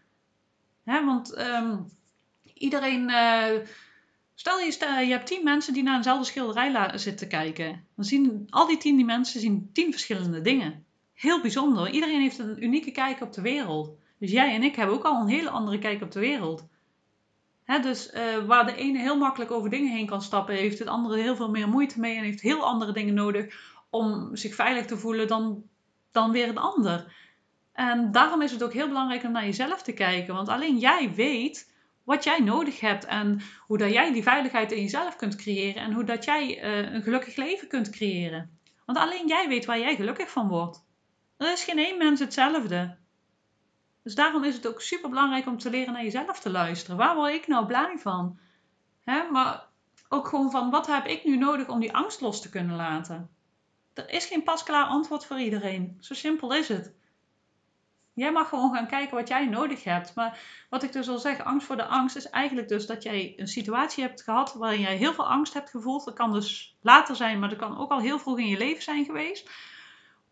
Hè, 0.88 1.04
want 1.04 1.38
um, 1.38 1.88
iedereen... 2.54 3.08
Uh, 3.08 3.66
Stel 4.34 4.58
je, 4.58 4.72
stel, 4.72 4.98
je 4.98 5.10
hebt 5.10 5.26
tien 5.26 5.44
mensen 5.44 5.72
die 5.72 5.82
naar 5.82 5.96
eenzelfde 5.96 6.24
schilderij 6.24 6.98
zitten 6.98 7.28
kijken. 7.28 7.84
Dan 7.96 8.04
zien 8.04 8.46
al 8.50 8.66
die 8.66 8.76
tien 8.76 8.96
die 8.96 9.04
mensen 9.04 9.40
zien 9.40 9.70
tien 9.72 9.90
verschillende 9.90 10.40
dingen. 10.40 10.84
Heel 11.14 11.40
bijzonder. 11.40 11.90
Iedereen 11.90 12.20
heeft 12.20 12.38
een 12.38 12.64
unieke 12.64 12.90
kijk 12.90 13.20
op 13.20 13.32
de 13.32 13.40
wereld. 13.40 13.90
Dus 14.18 14.30
jij 14.30 14.54
en 14.54 14.62
ik 14.62 14.76
hebben 14.76 14.96
ook 14.96 15.04
al 15.04 15.20
een 15.20 15.28
hele 15.28 15.50
andere 15.50 15.78
kijk 15.78 16.02
op 16.02 16.10
de 16.10 16.20
wereld. 16.20 16.66
dus 17.64 18.12
uh, 18.14 18.46
waar 18.46 18.66
de 18.66 18.74
ene 18.74 18.98
heel 18.98 19.18
makkelijk 19.18 19.50
over 19.50 19.70
dingen 19.70 19.92
heen 19.92 20.06
kan 20.06 20.22
stappen, 20.22 20.54
heeft 20.54 20.78
het 20.78 20.88
andere 20.88 21.20
heel 21.20 21.36
veel 21.36 21.50
meer 21.50 21.68
moeite 21.68 22.00
mee 22.00 22.16
en 22.16 22.24
heeft 22.24 22.40
heel 22.40 22.64
andere 22.64 22.92
dingen 22.92 23.14
nodig 23.14 23.54
om 23.90 24.36
zich 24.36 24.54
veilig 24.54 24.86
te 24.86 24.96
voelen 24.96 25.28
dan, 25.28 25.62
dan 26.10 26.30
weer 26.30 26.48
een 26.48 26.58
ander. 26.58 27.14
En 27.78 28.12
daarom 28.12 28.42
is 28.42 28.50
het 28.52 28.62
ook 28.62 28.72
heel 28.72 28.88
belangrijk 28.88 29.24
om 29.24 29.32
naar 29.32 29.44
jezelf 29.44 29.82
te 29.82 29.92
kijken, 29.92 30.34
want 30.34 30.48
alleen 30.48 30.78
jij 30.78 31.14
weet 31.14 31.72
wat 32.04 32.24
jij 32.24 32.38
nodig 32.38 32.80
hebt 32.80 33.04
en 33.04 33.40
hoe 33.66 33.78
dat 33.78 33.92
jij 33.92 34.12
die 34.12 34.22
veiligheid 34.22 34.72
in 34.72 34.82
jezelf 34.82 35.16
kunt 35.16 35.36
creëren 35.36 35.82
en 35.82 35.92
hoe 35.92 36.04
dat 36.04 36.24
jij 36.24 36.64
uh, 36.64 36.92
een 36.92 37.02
gelukkig 37.02 37.36
leven 37.36 37.68
kunt 37.68 37.90
creëren. 37.90 38.58
Want 38.86 38.98
alleen 38.98 39.26
jij 39.26 39.48
weet 39.48 39.64
waar 39.64 39.78
jij 39.78 39.96
gelukkig 39.96 40.30
van 40.30 40.48
wordt. 40.48 40.84
Er 41.36 41.52
is 41.52 41.64
geen 41.64 41.78
één 41.78 41.98
mens 41.98 42.20
hetzelfde. 42.20 42.96
Dus 44.02 44.14
daarom 44.14 44.44
is 44.44 44.54
het 44.54 44.68
ook 44.68 44.80
super 44.80 45.08
belangrijk 45.08 45.46
om 45.46 45.58
te 45.58 45.70
leren 45.70 45.92
naar 45.92 46.04
jezelf 46.04 46.40
te 46.40 46.50
luisteren. 46.50 46.96
Waar 46.96 47.14
word 47.14 47.34
ik 47.34 47.46
nou 47.46 47.66
blij 47.66 47.98
van? 47.98 48.38
Maar 49.04 49.66
ook 50.08 50.28
gewoon 50.28 50.50
van 50.50 50.70
wat 50.70 50.86
heb 50.86 51.06
ik 51.06 51.24
nu 51.24 51.36
nodig 51.36 51.68
om 51.68 51.80
die 51.80 51.94
angst 51.94 52.20
los 52.20 52.40
te 52.40 52.50
kunnen 52.50 52.76
laten? 52.76 53.30
Er 53.94 54.10
is 54.10 54.26
geen 54.26 54.42
pasklaar 54.42 54.84
antwoord 54.84 55.24
voor 55.24 55.38
iedereen. 55.40 55.96
Zo 56.00 56.14
simpel 56.14 56.54
is 56.54 56.68
het. 56.68 56.96
Jij 58.18 58.32
mag 58.32 58.48
gewoon 58.48 58.74
gaan 58.74 58.86
kijken 58.86 59.16
wat 59.16 59.28
jij 59.28 59.46
nodig 59.46 59.84
hebt. 59.84 60.14
Maar 60.14 60.38
wat 60.70 60.82
ik 60.82 60.92
dus 60.92 61.08
al 61.08 61.18
zeg, 61.18 61.44
angst 61.44 61.66
voor 61.66 61.76
de 61.76 61.84
angst 61.84 62.16
is 62.16 62.30
eigenlijk 62.30 62.68
dus 62.68 62.86
dat 62.86 63.02
jij 63.02 63.32
een 63.36 63.48
situatie 63.48 64.04
hebt 64.04 64.22
gehad 64.22 64.54
waarin 64.54 64.80
jij 64.80 64.96
heel 64.96 65.12
veel 65.12 65.28
angst 65.28 65.54
hebt 65.54 65.70
gevoeld. 65.70 66.04
Dat 66.04 66.14
kan 66.14 66.32
dus 66.32 66.76
later 66.80 67.16
zijn, 67.16 67.38
maar 67.38 67.48
dat 67.48 67.58
kan 67.58 67.78
ook 67.78 67.90
al 67.90 68.00
heel 68.00 68.18
vroeg 68.18 68.38
in 68.38 68.46
je 68.46 68.56
leven 68.56 68.82
zijn 68.82 69.04
geweest. 69.04 69.50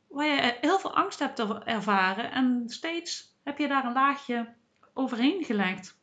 Waar 0.08 0.26
je 0.26 0.56
heel 0.60 0.78
veel 0.78 0.96
angst 0.96 1.18
hebt 1.18 1.38
ervaren 1.64 2.30
en 2.30 2.64
steeds 2.66 3.34
heb 3.44 3.58
je 3.58 3.68
daar 3.68 3.84
een 3.84 3.92
laagje 3.92 4.54
overheen 4.94 5.44
gelegd. 5.44 5.98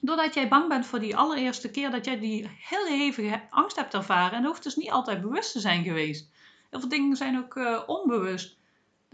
Doordat 0.00 0.34
jij 0.34 0.48
bang 0.48 0.68
bent 0.68 0.86
voor 0.86 1.00
die 1.00 1.16
allereerste 1.16 1.70
keer 1.70 1.90
dat 1.90 2.04
jij 2.04 2.18
die 2.18 2.50
heel 2.58 2.86
hevige 2.86 3.42
angst 3.50 3.76
hebt 3.76 3.94
ervaren. 3.94 4.32
En 4.32 4.42
dat 4.42 4.50
hoeft 4.50 4.62
dus 4.62 4.76
niet 4.76 4.90
altijd 4.90 5.20
bewust 5.20 5.52
te 5.52 5.60
zijn 5.60 5.84
geweest. 5.84 6.30
Heel 6.70 6.80
veel 6.80 6.88
dingen 6.88 7.16
zijn 7.16 7.38
ook 7.38 7.54
uh, 7.56 7.82
onbewust. 7.86 8.56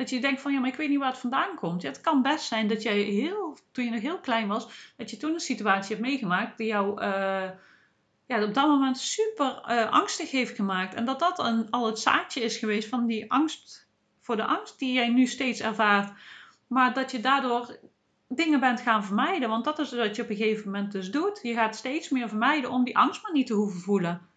Dat 0.00 0.10
je 0.10 0.20
denkt 0.20 0.40
van 0.40 0.52
ja, 0.52 0.60
maar 0.60 0.68
ik 0.68 0.76
weet 0.76 0.88
niet 0.88 0.98
waar 0.98 1.10
het 1.10 1.18
vandaan 1.18 1.54
komt. 1.54 1.82
Ja, 1.82 1.88
het 1.88 2.00
kan 2.00 2.22
best 2.22 2.44
zijn 2.44 2.68
dat 2.68 2.82
jij 2.82 2.98
heel, 2.98 3.58
toen 3.72 3.84
je 3.84 3.90
nog 3.90 4.00
heel 4.00 4.20
klein 4.20 4.48
was, 4.48 4.92
dat 4.96 5.10
je 5.10 5.16
toen 5.16 5.32
een 5.32 5.40
situatie 5.40 5.96
hebt 5.96 6.06
meegemaakt 6.06 6.58
die 6.58 6.66
jou 6.66 7.02
uh, 7.02 7.50
ja, 8.26 8.44
op 8.44 8.54
dat 8.54 8.66
moment 8.68 8.98
super 8.98 9.62
uh, 9.68 9.90
angstig 9.90 10.30
heeft 10.30 10.56
gemaakt. 10.56 10.94
En 10.94 11.04
dat 11.04 11.18
dat 11.18 11.38
een, 11.38 11.70
al 11.70 11.86
het 11.86 11.98
zaadje 11.98 12.40
is 12.40 12.56
geweest 12.56 12.88
van 12.88 13.06
die 13.06 13.32
angst 13.32 13.88
voor 14.20 14.36
de 14.36 14.44
angst 14.44 14.78
die 14.78 14.92
jij 14.92 15.08
nu 15.08 15.26
steeds 15.26 15.60
ervaart. 15.60 16.12
Maar 16.66 16.94
dat 16.94 17.10
je 17.10 17.20
daardoor 17.20 17.78
dingen 18.28 18.60
bent 18.60 18.80
gaan 18.80 19.04
vermijden. 19.04 19.48
Want 19.48 19.64
dat 19.64 19.78
is 19.78 19.92
wat 19.92 20.16
je 20.16 20.22
op 20.22 20.30
een 20.30 20.36
gegeven 20.36 20.64
moment 20.64 20.92
dus 20.92 21.10
doet. 21.10 21.40
Je 21.42 21.54
gaat 21.54 21.76
steeds 21.76 22.08
meer 22.08 22.28
vermijden 22.28 22.70
om 22.70 22.84
die 22.84 22.98
angst 22.98 23.22
maar 23.22 23.32
niet 23.32 23.46
te 23.46 23.54
hoeven 23.54 23.80
voelen. 23.80 24.29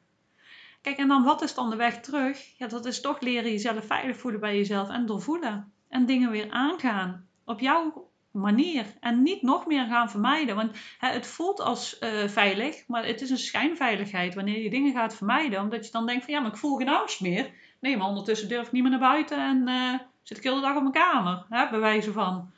Kijk, 0.83 0.97
en 0.97 1.07
dan 1.07 1.23
wat 1.23 1.41
is 1.41 1.53
dan 1.53 1.69
de 1.69 1.75
weg 1.75 1.99
terug? 1.99 2.57
Ja, 2.57 2.67
dat 2.67 2.85
is 2.85 3.01
toch 3.01 3.21
leren 3.21 3.51
jezelf 3.51 3.85
veilig 3.85 4.17
voelen 4.17 4.39
bij 4.39 4.55
jezelf 4.55 4.89
en 4.89 5.05
doorvoelen. 5.05 5.73
En 5.89 6.05
dingen 6.05 6.31
weer 6.31 6.49
aangaan. 6.49 7.27
Op 7.45 7.59
jouw 7.59 8.09
manier. 8.31 8.85
En 8.99 9.21
niet 9.21 9.41
nog 9.41 9.65
meer 9.65 9.85
gaan 9.85 10.09
vermijden. 10.09 10.55
Want 10.55 10.71
hè, 10.97 11.09
het 11.09 11.27
voelt 11.27 11.59
als 11.59 11.97
uh, 11.99 12.27
veilig, 12.27 12.87
maar 12.87 13.05
het 13.05 13.21
is 13.21 13.29
een 13.29 13.37
schijnveiligheid 13.37 14.35
wanneer 14.35 14.61
je 14.61 14.69
dingen 14.69 14.93
gaat 14.93 15.15
vermijden. 15.15 15.61
Omdat 15.61 15.85
je 15.85 15.91
dan 15.91 16.05
denkt 16.05 16.25
van 16.25 16.33
ja, 16.33 16.39
maar 16.39 16.51
ik 16.51 16.57
voel 16.57 16.77
geen 16.77 16.89
angst 16.89 17.21
meer. 17.21 17.51
Nee, 17.79 17.97
maar 17.97 18.07
ondertussen 18.07 18.49
durf 18.49 18.65
ik 18.65 18.71
niet 18.71 18.81
meer 18.81 18.91
naar 18.91 18.99
buiten 18.99 19.37
en 19.37 19.67
uh, 19.67 19.99
zit 20.23 20.37
ik 20.37 20.43
de 20.43 20.49
hele 20.49 20.61
dag 20.61 20.75
op 20.75 20.81
mijn 20.81 20.93
kamer. 20.93 21.45
Hè, 21.49 21.69
bij 21.69 21.79
wijze 21.79 22.11
van. 22.11 22.51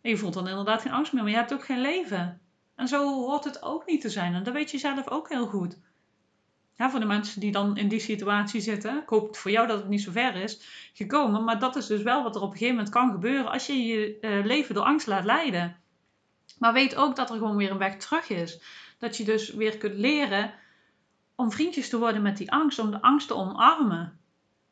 En 0.00 0.10
je 0.10 0.16
voelt 0.16 0.34
dan 0.34 0.48
inderdaad 0.48 0.82
geen 0.82 0.92
angst 0.92 1.12
meer, 1.12 1.22
maar 1.22 1.32
je 1.32 1.38
hebt 1.38 1.52
ook 1.52 1.64
geen 1.64 1.80
leven. 1.80 2.40
En 2.74 2.88
zo 2.88 3.12
hoort 3.12 3.44
het 3.44 3.62
ook 3.62 3.86
niet 3.86 4.00
te 4.00 4.10
zijn. 4.10 4.34
En 4.34 4.42
dat 4.42 4.54
weet 4.54 4.70
je 4.70 4.78
zelf 4.78 5.08
ook 5.08 5.28
heel 5.28 5.46
goed. 5.46 5.78
Ja, 6.76 6.90
voor 6.90 7.00
de 7.00 7.06
mensen 7.06 7.40
die 7.40 7.52
dan 7.52 7.76
in 7.76 7.88
die 7.88 8.00
situatie 8.00 8.60
zitten. 8.60 9.02
Ik 9.02 9.08
hoop 9.08 9.36
voor 9.36 9.50
jou 9.50 9.66
dat 9.66 9.78
het 9.78 9.88
niet 9.88 10.02
zo 10.02 10.10
ver 10.10 10.34
is 10.34 10.60
gekomen. 10.92 11.44
Maar 11.44 11.58
dat 11.58 11.76
is 11.76 11.86
dus 11.86 12.02
wel 12.02 12.22
wat 12.22 12.34
er 12.34 12.42
op 12.42 12.50
een 12.50 12.56
gegeven 12.56 12.74
moment 12.74 12.94
kan 12.94 13.10
gebeuren 13.10 13.50
als 13.50 13.66
je 13.66 13.82
je 13.82 14.18
uh, 14.20 14.44
leven 14.44 14.74
door 14.74 14.84
angst 14.84 15.06
laat 15.06 15.24
leiden. 15.24 15.76
Maar 16.58 16.72
weet 16.72 16.96
ook 16.96 17.16
dat 17.16 17.30
er 17.30 17.36
gewoon 17.36 17.56
weer 17.56 17.70
een 17.70 17.78
weg 17.78 17.96
terug 17.96 18.28
is. 18.28 18.60
Dat 18.98 19.16
je 19.16 19.24
dus 19.24 19.54
weer 19.54 19.78
kunt 19.78 19.94
leren 19.94 20.52
om 21.34 21.52
vriendjes 21.52 21.88
te 21.88 21.98
worden 21.98 22.22
met 22.22 22.36
die 22.36 22.52
angst. 22.52 22.78
Om 22.78 22.90
de 22.90 23.02
angst 23.02 23.28
te 23.28 23.34
omarmen. 23.34 24.18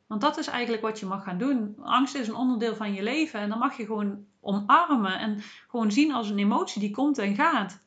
Want 0.06 0.20
dat 0.20 0.38
is 0.38 0.46
eigenlijk 0.46 0.82
wat 0.82 1.00
je 1.00 1.06
mag 1.06 1.24
gaan 1.24 1.38
doen. 1.38 1.76
Angst 1.82 2.14
is 2.14 2.28
een 2.28 2.34
onderdeel 2.34 2.76
van 2.76 2.94
je 2.94 3.02
leven. 3.02 3.40
En 3.40 3.48
dan 3.48 3.58
mag 3.58 3.76
je 3.76 3.86
gewoon 3.86 4.26
omarmen. 4.40 5.18
En 5.18 5.42
gewoon 5.68 5.92
zien 5.92 6.12
als 6.12 6.30
een 6.30 6.38
emotie 6.38 6.80
die 6.80 6.90
komt 6.90 7.18
en 7.18 7.34
gaat. 7.34 7.83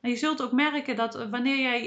En 0.00 0.10
je 0.10 0.16
zult 0.16 0.42
ook 0.42 0.52
merken 0.52 0.96
dat 0.96 1.28
wanneer 1.28 1.58
jij 1.58 1.82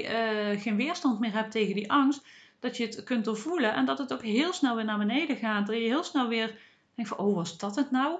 uh, 0.54 0.60
geen 0.60 0.76
weerstand 0.76 1.20
meer 1.20 1.32
hebt 1.32 1.50
tegen 1.50 1.74
die 1.74 1.92
angst, 1.92 2.26
dat 2.60 2.76
je 2.76 2.84
het 2.84 3.04
kunt 3.04 3.24
doorvoelen 3.24 3.74
en 3.74 3.84
dat 3.84 3.98
het 3.98 4.12
ook 4.12 4.22
heel 4.22 4.52
snel 4.52 4.76
weer 4.76 4.84
naar 4.84 4.98
beneden 4.98 5.36
gaat. 5.36 5.66
Dat 5.66 5.76
je 5.76 5.82
heel 5.82 6.04
snel 6.04 6.28
weer 6.28 6.58
denkt 6.94 7.10
van, 7.10 7.26
oh, 7.26 7.34
was 7.34 7.58
dat 7.58 7.76
het 7.76 7.90
nou? 7.90 8.18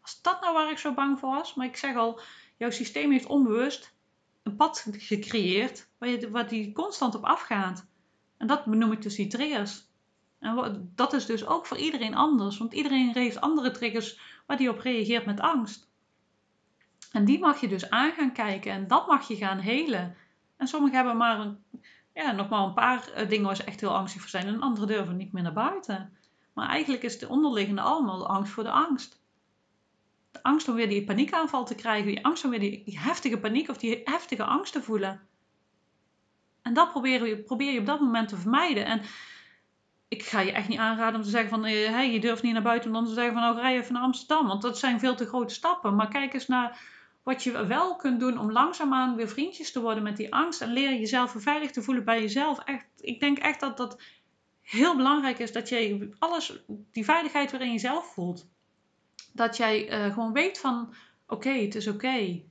Was 0.00 0.22
dat 0.22 0.40
nou 0.40 0.54
waar 0.54 0.70
ik 0.70 0.78
zo 0.78 0.94
bang 0.94 1.18
voor 1.18 1.30
was? 1.30 1.54
Maar 1.54 1.66
ik 1.66 1.76
zeg 1.76 1.96
al, 1.96 2.20
jouw 2.56 2.70
systeem 2.70 3.10
heeft 3.10 3.26
onbewust 3.26 3.94
een 4.42 4.56
pad 4.56 4.86
gecreëerd 4.92 5.88
waar, 5.98 6.08
je, 6.08 6.30
waar 6.30 6.48
die 6.48 6.72
constant 6.72 7.14
op 7.14 7.24
afgaat. 7.24 7.86
En 8.36 8.46
dat 8.46 8.64
benoem 8.64 8.92
ik 8.92 9.02
dus 9.02 9.14
die 9.14 9.26
triggers. 9.26 9.84
En 10.38 10.92
dat 10.94 11.12
is 11.12 11.26
dus 11.26 11.46
ook 11.46 11.66
voor 11.66 11.76
iedereen 11.76 12.14
anders, 12.14 12.58
want 12.58 12.74
iedereen 12.74 13.12
heeft 13.12 13.40
andere 13.40 13.70
triggers 13.70 14.20
waar 14.46 14.56
die 14.56 14.70
op 14.70 14.78
reageert 14.78 15.26
met 15.26 15.40
angst. 15.40 15.88
En 17.16 17.24
die 17.24 17.38
mag 17.38 17.60
je 17.60 17.68
dus 17.68 17.90
aan 17.90 18.12
gaan 18.12 18.32
kijken 18.32 18.72
en 18.72 18.86
dat 18.86 19.06
mag 19.06 19.28
je 19.28 19.36
gaan 19.36 19.58
helen. 19.58 20.16
En 20.56 20.66
sommigen 20.66 20.96
hebben 20.96 21.16
maar 21.16 21.40
een, 21.40 21.58
ja, 22.14 22.32
nog 22.32 22.48
maar 22.48 22.62
een 22.62 22.74
paar 22.74 23.10
eh, 23.10 23.28
dingen 23.28 23.46
waar 23.46 23.56
ze 23.56 23.64
echt 23.64 23.80
heel 23.80 23.96
angstig 23.96 24.20
voor 24.20 24.30
zijn 24.30 24.46
en 24.46 24.60
anderen 24.60 24.88
durven 24.88 25.16
niet 25.16 25.32
meer 25.32 25.42
naar 25.42 25.52
buiten. 25.52 26.16
Maar 26.52 26.68
eigenlijk 26.68 27.02
is 27.02 27.18
de 27.18 27.28
onderliggende 27.28 27.80
allemaal 27.80 28.28
angst 28.28 28.52
voor 28.52 28.62
de 28.62 28.70
angst. 28.70 29.20
De 30.30 30.42
angst 30.42 30.68
om 30.68 30.74
weer 30.74 30.88
die 30.88 31.04
paniekaanval 31.04 31.64
te 31.64 31.74
krijgen, 31.74 32.06
die 32.06 32.24
angst 32.24 32.44
om 32.44 32.50
weer 32.50 32.60
die, 32.60 32.98
heftige 32.98 33.38
paniek 33.38 33.68
of 33.68 33.78
die 33.78 34.00
heftige 34.04 34.44
angst 34.44 34.72
te 34.72 34.82
voelen. 34.82 35.20
En 36.62 36.74
dat 36.74 36.90
probeer 36.90 37.26
je, 37.26 37.38
probeer 37.38 37.72
je 37.72 37.80
op 37.80 37.86
dat 37.86 38.00
moment 38.00 38.28
te 38.28 38.36
vermijden. 38.36 38.86
En 38.86 39.02
ik 40.08 40.22
ga 40.22 40.40
je 40.40 40.52
echt 40.52 40.68
niet 40.68 40.78
aanraden 40.78 41.16
om 41.16 41.22
te 41.22 41.30
zeggen 41.30 41.50
van 41.50 41.64
hey, 41.64 41.86
eh, 41.86 42.12
je 42.12 42.20
durft 42.20 42.42
niet 42.42 42.52
naar 42.52 42.62
buiten 42.62 42.88
om 42.88 42.94
dan 42.94 43.06
te 43.06 43.14
zeggen 43.14 43.32
van 43.32 43.42
nou 43.42 43.56
rij 43.56 43.76
even 43.76 43.92
naar 43.92 44.02
Amsterdam. 44.02 44.46
Want 44.46 44.62
dat 44.62 44.78
zijn 44.78 45.00
veel 45.00 45.14
te 45.14 45.26
grote 45.26 45.54
stappen. 45.54 45.94
Maar 45.94 46.08
kijk 46.08 46.34
eens 46.34 46.46
naar 46.46 46.94
wat 47.26 47.44
je 47.44 47.66
wel 47.66 47.96
kunt 47.96 48.20
doen 48.20 48.38
om 48.38 48.52
langzaamaan 48.52 49.16
weer 49.16 49.28
vriendjes 49.28 49.72
te 49.72 49.80
worden 49.80 50.02
met 50.02 50.16
die 50.16 50.34
angst 50.34 50.60
en 50.60 50.72
leren 50.72 50.98
jezelf 50.98 51.34
veilig 51.36 51.70
te 51.70 51.82
voelen 51.82 52.04
bij 52.04 52.20
jezelf. 52.20 52.58
Echt, 52.58 52.86
ik 52.96 53.20
denk 53.20 53.38
echt 53.38 53.60
dat 53.60 53.76
dat 53.76 54.00
heel 54.62 54.96
belangrijk 54.96 55.38
is 55.38 55.52
dat 55.52 55.68
je 55.68 56.10
alles, 56.18 56.58
die 56.92 57.04
veiligheid 57.04 57.50
weer 57.50 57.60
in 57.60 57.72
jezelf 57.72 58.12
voelt. 58.12 58.48
Dat 59.32 59.56
jij 59.56 60.06
uh, 60.06 60.12
gewoon 60.12 60.32
weet 60.32 60.58
van 60.58 60.94
oké, 61.26 61.50
het 61.50 61.74
is 61.74 61.86
oké. 61.86 62.42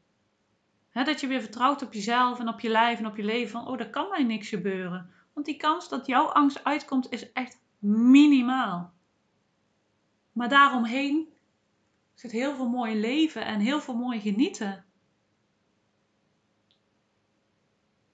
Dat 0.91 1.21
je 1.21 1.27
weer 1.27 1.41
vertrouwt 1.41 1.81
op 1.81 1.93
jezelf 1.93 2.39
en 2.39 2.47
op 2.47 2.59
je 2.59 2.69
lijf 2.69 2.99
en 2.99 3.07
op 3.07 3.17
je 3.17 3.23
leven. 3.23 3.51
Van 3.51 3.67
oh, 3.67 3.79
er 3.79 3.89
kan 3.89 4.09
mij 4.09 4.23
niks 4.23 4.49
gebeuren. 4.49 5.09
Want 5.33 5.45
die 5.45 5.57
kans 5.57 5.89
dat 5.89 6.05
jouw 6.05 6.25
angst 6.25 6.63
uitkomt 6.63 7.11
is 7.11 7.31
echt 7.31 7.59
minimaal. 7.79 8.93
Maar 10.31 10.49
daaromheen 10.49 11.33
zit 12.15 12.31
heel 12.31 12.55
veel 12.55 12.67
mooi 12.67 12.99
leven 12.99 13.45
en 13.45 13.59
heel 13.59 13.81
veel 13.81 13.95
mooi 13.95 14.19
genieten. 14.19 14.85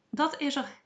Dat 0.10 0.40
is 0.40 0.56
er 0.56 0.80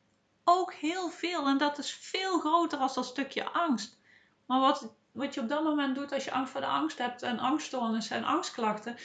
ook 0.43 0.73
heel 0.73 1.09
veel 1.09 1.47
en 1.47 1.57
dat 1.57 1.77
is 1.77 1.91
veel 1.91 2.39
groter 2.39 2.79
als 2.79 2.93
dat 2.93 3.05
stukje 3.05 3.49
angst. 3.49 3.99
Maar 4.45 4.59
wat, 4.59 4.93
wat 5.11 5.33
je 5.33 5.41
op 5.41 5.49
dat 5.49 5.63
moment 5.63 5.95
doet 5.95 6.11
als 6.11 6.23
je 6.23 6.31
angst 6.31 6.51
voor 6.51 6.61
de 6.61 6.67
angst 6.67 6.97
hebt 6.97 7.21
en 7.21 7.39
angststoornissen 7.39 8.17
en 8.17 8.23
angstklachten, 8.23 8.97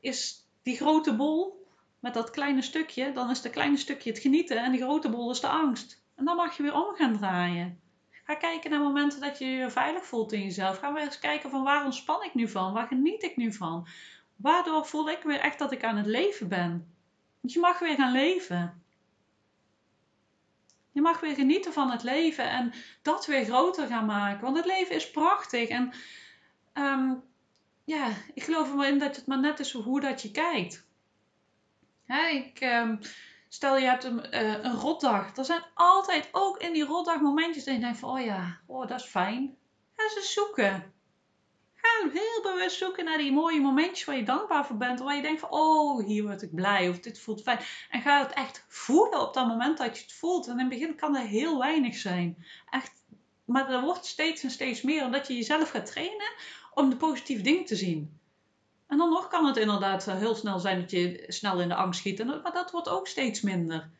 is 0.00 0.46
die 0.62 0.76
grote 0.76 1.16
bol 1.16 1.66
met 1.98 2.14
dat 2.14 2.30
kleine 2.30 2.62
stukje, 2.62 3.12
dan 3.12 3.30
is 3.30 3.42
dat 3.42 3.52
kleine 3.52 3.76
stukje 3.76 4.10
het 4.10 4.18
genieten 4.18 4.62
en 4.62 4.72
die 4.72 4.80
grote 4.80 5.08
bol 5.08 5.30
is 5.30 5.40
de 5.40 5.48
angst. 5.48 6.02
En 6.14 6.24
dan 6.24 6.36
mag 6.36 6.56
je 6.56 6.62
weer 6.62 6.74
om 6.74 6.94
gaan 6.94 7.16
draaien. 7.16 7.80
Ga 8.28 8.34
kijken 8.34 8.70
naar 8.70 8.80
momenten 8.80 9.20
dat 9.20 9.38
je 9.38 9.46
je 9.46 9.70
veilig 9.70 10.04
voelt 10.04 10.32
in 10.32 10.42
jezelf. 10.42 10.78
Ga 10.78 10.92
weer 10.92 11.02
eens 11.02 11.18
kijken 11.18 11.50
van 11.50 11.64
waar 11.64 11.84
ontspan 11.84 12.22
ik 12.24 12.34
nu 12.34 12.48
van? 12.48 12.72
Waar 12.72 12.86
geniet 12.86 13.22
ik 13.22 13.36
nu 13.36 13.52
van? 13.52 13.88
Waardoor 14.36 14.86
voel 14.86 15.10
ik 15.10 15.22
weer 15.22 15.40
echt 15.40 15.58
dat 15.58 15.72
ik 15.72 15.84
aan 15.84 15.96
het 15.96 16.06
leven 16.06 16.48
ben? 16.48 16.94
Want 17.40 17.52
je 17.52 17.60
mag 17.60 17.78
weer 17.78 17.94
gaan 17.94 18.12
leven. 18.12 18.82
Je 20.92 21.00
mag 21.00 21.20
weer 21.20 21.34
genieten 21.34 21.72
van 21.72 21.90
het 21.90 22.02
leven 22.02 22.50
en 22.50 22.72
dat 23.02 23.26
weer 23.26 23.44
groter 23.44 23.86
gaan 23.86 24.06
maken. 24.06 24.44
Want 24.44 24.56
het 24.56 24.66
leven 24.66 24.94
is 24.94 25.10
prachtig. 25.10 25.68
En 25.68 25.92
um, 26.74 27.22
ja, 27.84 28.08
ik 28.34 28.42
geloof 28.42 28.72
erin 28.72 28.98
dat 28.98 29.16
het 29.16 29.26
maar 29.26 29.40
net 29.40 29.58
is 29.58 29.72
hoe 29.72 30.00
dat 30.00 30.22
je 30.22 30.30
kijkt. 30.30 30.86
ik, 32.32 32.60
um, 32.60 32.98
Stel 33.48 33.76
je 33.76 33.86
hebt 33.86 34.04
een, 34.04 34.24
uh, 34.34 34.74
rotdag. 34.74 35.36
Er 35.36 35.44
zijn 35.44 35.62
altijd 35.74 36.28
ook 36.32 36.58
in 36.58 36.72
die 36.72 36.84
rotdag 36.84 37.20
momentjes 37.20 37.64
dat 37.64 37.74
je 37.74 37.80
denkt 37.80 37.98
van, 37.98 38.10
oh 38.10 38.24
ja, 38.24 38.60
oh, 38.66 38.86
dat 38.86 39.00
is 39.00 39.06
fijn. 39.06 39.56
Ga 39.96 40.08
ze 40.08 40.20
zoeken. 40.22 40.92
Ga 41.74 42.10
heel 42.12 42.42
bewust 42.42 42.78
zoeken 42.78 43.04
naar 43.04 43.18
die 43.18 43.32
mooie 43.32 43.60
momentjes 43.60 44.04
waar 44.04 44.16
je 44.16 44.22
dankbaar 44.22 44.66
voor 44.66 44.76
bent. 44.76 45.00
Waar 45.00 45.16
je 45.16 45.22
denkt 45.22 45.40
van, 45.40 45.50
oh, 45.50 46.06
hier 46.06 46.22
word 46.22 46.42
ik 46.42 46.54
blij. 46.54 46.88
Of 46.88 47.00
dit 47.00 47.20
voelt 47.20 47.42
fijn. 47.42 47.58
En 47.90 48.02
ga 48.02 48.18
het 48.18 48.32
echt 48.32 48.64
voelen 48.68 49.20
op 49.20 49.34
dat 49.34 49.46
moment 49.46 49.78
dat 49.78 49.96
je 49.96 50.02
het 50.02 50.12
voelt. 50.12 50.46
En 50.46 50.52
in 50.52 50.58
het 50.58 50.68
begin 50.68 50.94
kan 50.94 51.16
er 51.16 51.26
heel 51.26 51.58
weinig 51.58 51.96
zijn. 51.96 52.46
Echt, 52.70 52.92
maar 53.44 53.70
er 53.70 53.80
wordt 53.80 54.06
steeds 54.06 54.42
en 54.42 54.50
steeds 54.50 54.82
meer. 54.82 55.04
Omdat 55.04 55.26
je 55.26 55.34
jezelf 55.34 55.70
gaat 55.70 55.86
trainen 55.86 56.32
om 56.74 56.90
de 56.90 56.96
positieve 56.96 57.42
dingen 57.42 57.64
te 57.64 57.76
zien. 57.76 58.17
En 58.88 58.98
dan 58.98 59.08
nog 59.08 59.28
kan 59.28 59.46
het 59.46 59.56
inderdaad 59.56 60.04
heel 60.04 60.34
snel 60.34 60.58
zijn 60.58 60.80
dat 60.80 60.90
je 60.90 61.24
snel 61.28 61.60
in 61.60 61.68
de 61.68 61.74
angst 61.74 62.00
schiet. 62.00 62.24
Maar 62.24 62.52
dat 62.52 62.70
wordt 62.70 62.88
ook 62.88 63.06
steeds 63.06 63.40
minder. 63.40 63.90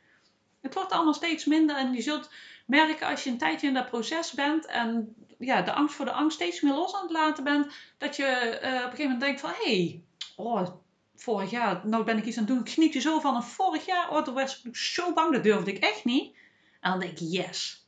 Het 0.60 0.74
wordt 0.74 0.92
allemaal 0.92 1.14
steeds 1.14 1.44
minder 1.44 1.76
en 1.76 1.92
je 1.92 2.02
zult 2.02 2.30
merken 2.66 3.06
als 3.06 3.24
je 3.24 3.30
een 3.30 3.38
tijdje 3.38 3.66
in 3.66 3.74
dat 3.74 3.88
proces 3.90 4.32
bent 4.32 4.66
en 4.66 5.14
ja, 5.38 5.62
de 5.62 5.72
angst 5.72 5.94
voor 5.94 6.04
de 6.04 6.12
angst 6.12 6.36
steeds 6.36 6.60
meer 6.60 6.74
los 6.74 6.94
aan 6.94 7.02
het 7.02 7.10
laten 7.10 7.44
bent, 7.44 7.72
dat 7.98 8.16
je 8.16 8.58
uh, 8.62 8.68
op 8.68 8.74
een 8.74 8.80
gegeven 8.80 9.02
moment 9.02 9.20
denkt 9.20 9.40
van 9.40 9.50
hé, 9.50 9.64
hey, 9.64 10.02
oh, 10.36 10.68
vorig 11.14 11.50
jaar, 11.50 11.80
nou 11.86 12.04
ben 12.04 12.18
ik 12.18 12.24
iets 12.24 12.38
aan 12.38 12.44
het 12.44 12.76
doen, 12.76 12.84
ik 12.84 12.92
je 12.92 13.00
zo 13.00 13.20
van. 13.20 13.34
En 13.34 13.42
vorig 13.42 13.86
jaar, 13.86 14.10
oh, 14.10 14.22
toen 14.22 14.34
was 14.34 14.62
ik 14.62 14.76
zo 14.76 15.12
bang, 15.12 15.32
dat 15.32 15.42
durfde 15.42 15.72
ik 15.72 15.82
echt 15.82 16.04
niet. 16.04 16.36
En 16.80 16.90
dan 16.90 17.00
denk 17.00 17.18
ik, 17.18 17.28
yes, 17.30 17.86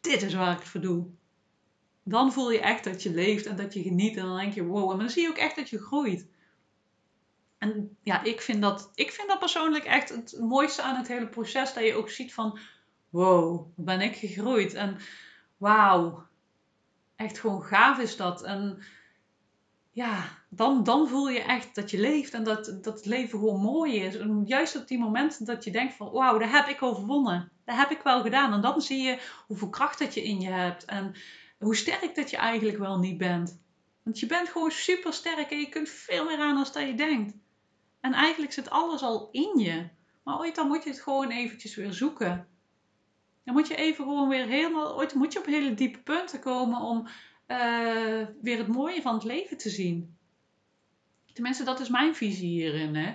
dit 0.00 0.22
is 0.22 0.34
waar 0.34 0.52
ik 0.52 0.58
het 0.58 0.68
voor 0.68 0.80
doe 0.80 1.06
dan 2.02 2.32
voel 2.32 2.50
je 2.50 2.60
echt 2.60 2.84
dat 2.84 3.02
je 3.02 3.10
leeft 3.10 3.46
en 3.46 3.56
dat 3.56 3.74
je 3.74 3.82
geniet. 3.82 4.16
En 4.16 4.24
dan 4.24 4.36
denk 4.36 4.52
je, 4.52 4.64
wow. 4.64 4.90
En 4.90 4.98
dan 4.98 5.10
zie 5.10 5.22
je 5.22 5.28
ook 5.28 5.36
echt 5.36 5.56
dat 5.56 5.70
je 5.70 5.78
groeit. 5.78 6.26
En 7.58 7.96
ja, 8.02 8.22
ik 8.22 8.40
vind 8.40 8.62
dat, 8.62 8.90
ik 8.94 9.10
vind 9.10 9.28
dat 9.28 9.38
persoonlijk 9.38 9.84
echt 9.84 10.08
het 10.08 10.36
mooiste 10.40 10.82
aan 10.82 10.96
het 10.96 11.08
hele 11.08 11.28
proces. 11.28 11.72
Dat 11.72 11.84
je 11.84 11.94
ook 11.94 12.10
ziet 12.10 12.34
van, 12.34 12.58
wow, 13.08 13.66
ben 13.76 14.00
ik 14.00 14.16
gegroeid. 14.16 14.74
En 14.74 14.96
wauw, 15.56 16.26
echt 17.16 17.38
gewoon 17.38 17.62
gaaf 17.62 17.98
is 17.98 18.16
dat. 18.16 18.42
En 18.42 18.82
ja, 19.90 20.24
dan, 20.48 20.84
dan 20.84 21.08
voel 21.08 21.28
je 21.28 21.40
echt 21.40 21.74
dat 21.74 21.90
je 21.90 22.00
leeft 22.00 22.34
en 22.34 22.44
dat, 22.44 22.64
dat 22.64 22.96
het 22.96 23.06
leven 23.06 23.38
gewoon 23.38 23.60
mooi 23.60 23.96
is. 23.96 24.16
En 24.16 24.42
juist 24.46 24.76
op 24.76 24.88
die 24.88 24.98
momenten 24.98 25.44
dat 25.44 25.64
je 25.64 25.70
denkt 25.70 25.94
van, 25.94 26.10
wauw, 26.10 26.38
dat 26.38 26.50
heb 26.50 26.66
ik 26.66 26.82
overwonnen. 26.82 27.50
Dat 27.64 27.76
heb 27.76 27.90
ik 27.90 28.02
wel 28.02 28.22
gedaan. 28.22 28.52
En 28.52 28.60
dan 28.60 28.80
zie 28.80 29.02
je 29.02 29.18
hoeveel 29.46 29.68
kracht 29.68 29.98
dat 29.98 30.14
je 30.14 30.22
in 30.22 30.40
je 30.40 30.48
hebt. 30.48 30.84
En 30.84 31.14
hoe 31.62 31.76
sterk 31.76 32.14
dat 32.14 32.30
je 32.30 32.36
eigenlijk 32.36 32.78
wel 32.78 32.98
niet 32.98 33.18
bent. 33.18 33.60
Want 34.02 34.18
je 34.18 34.26
bent 34.26 34.48
gewoon 34.48 34.70
super 34.70 35.12
sterk 35.12 35.50
en 35.50 35.58
je 35.58 35.68
kunt 35.68 35.88
veel 35.88 36.24
meer 36.24 36.38
aan 36.38 36.54
dan 36.54 36.66
dat 36.72 36.86
je 36.86 36.94
denkt. 36.94 37.34
En 38.00 38.12
eigenlijk 38.12 38.52
zit 38.52 38.70
alles 38.70 39.02
al 39.02 39.28
in 39.30 39.58
je. 39.58 39.88
Maar 40.22 40.38
ooit 40.38 40.54
dan 40.54 40.66
moet 40.66 40.84
je 40.84 40.90
het 40.90 41.00
gewoon 41.00 41.30
eventjes 41.30 41.74
weer 41.74 41.92
zoeken. 41.92 42.48
Dan 43.44 43.54
moet 43.54 43.68
je 43.68 43.74
even 43.74 44.04
gewoon 44.04 44.28
weer 44.28 44.46
helemaal, 44.46 44.96
ooit 44.96 45.14
moet 45.14 45.32
je 45.32 45.38
op 45.38 45.46
hele 45.46 45.74
diepe 45.74 45.98
punten 45.98 46.40
komen 46.40 46.80
om 46.80 47.06
uh, 47.48 48.26
weer 48.42 48.58
het 48.58 48.68
mooie 48.68 49.02
van 49.02 49.14
het 49.14 49.24
leven 49.24 49.56
te 49.56 49.70
zien. 49.70 50.16
Tenminste, 51.32 51.64
dat 51.64 51.80
is 51.80 51.88
mijn 51.88 52.14
visie 52.14 52.48
hierin. 52.48 52.94
Hè? 52.94 53.14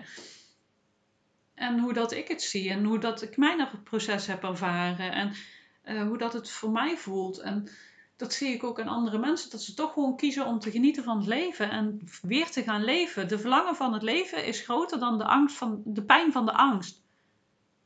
En 1.53 1.79
hoe 1.79 1.93
dat 1.93 2.11
ik 2.11 2.27
het 2.27 2.41
zie 2.41 2.69
en 2.69 2.83
hoe 2.83 2.99
dat 2.99 3.21
ik 3.21 3.37
mijn 3.37 3.67
proces 3.83 4.27
heb 4.27 4.43
ervaren. 4.43 5.11
En 5.11 5.33
eh, 5.81 6.01
hoe 6.01 6.17
dat 6.17 6.33
het 6.33 6.49
voor 6.49 6.71
mij 6.71 6.97
voelt. 6.97 7.39
En 7.39 7.69
dat 8.17 8.33
zie 8.33 8.53
ik 8.53 8.63
ook 8.63 8.79
aan 8.79 8.87
andere 8.87 9.17
mensen, 9.17 9.49
dat 9.49 9.61
ze 9.61 9.73
toch 9.73 9.93
gewoon 9.93 10.17
kiezen 10.17 10.45
om 10.45 10.59
te 10.59 10.71
genieten 10.71 11.03
van 11.03 11.17
het 11.17 11.27
leven 11.27 11.69
en 11.69 12.01
weer 12.21 12.51
te 12.51 12.63
gaan 12.63 12.83
leven. 12.83 13.27
De 13.27 13.39
verlangen 13.39 13.75
van 13.75 13.93
het 13.93 14.01
leven 14.01 14.45
is 14.45 14.61
groter 14.61 14.99
dan 14.99 15.17
de, 15.17 15.23
angst 15.23 15.55
van, 15.55 15.81
de 15.85 16.03
pijn 16.03 16.31
van 16.31 16.45
de 16.45 16.53
angst. 16.53 17.01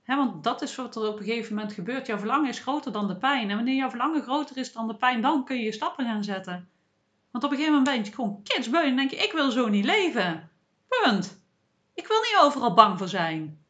want 0.05 0.43
dat 0.43 0.61
is 0.61 0.75
wat 0.75 0.95
er 0.95 1.07
op 1.07 1.19
een 1.19 1.25
gegeven 1.25 1.55
moment 1.55 1.73
gebeurt. 1.73 2.07
Jouw 2.07 2.17
verlangen 2.17 2.49
is 2.49 2.59
groter 2.59 2.91
dan 2.91 3.07
de 3.07 3.17
pijn. 3.17 3.49
En 3.49 3.55
wanneer 3.55 3.75
jouw 3.75 3.89
verlangen 3.89 4.21
groter 4.21 4.57
is 4.57 4.73
dan 4.73 4.87
de 4.87 4.95
pijn, 4.95 5.21
dan 5.21 5.45
kun 5.45 5.57
je 5.57 5.63
je 5.63 5.71
stappen 5.71 6.05
gaan 6.05 6.23
zetten. 6.23 6.69
Want 7.31 7.43
op 7.43 7.51
een 7.51 7.57
gegeven 7.57 7.77
moment 7.77 7.95
ben 7.95 8.05
je 8.05 8.15
gewoon 8.15 8.43
kidsbeu 8.43 8.83
en 8.83 8.95
denk 8.95 9.09
je, 9.09 9.15
ik 9.15 9.31
wil 9.31 9.51
zo 9.51 9.67
niet 9.67 9.85
leven. 9.85 10.49
Punt. 10.87 11.39
Ik 11.93 12.07
wil 12.07 12.19
niet 12.19 12.37
overal 12.41 12.73
bang 12.73 12.97
voor 12.97 13.07
zijn 13.07 13.60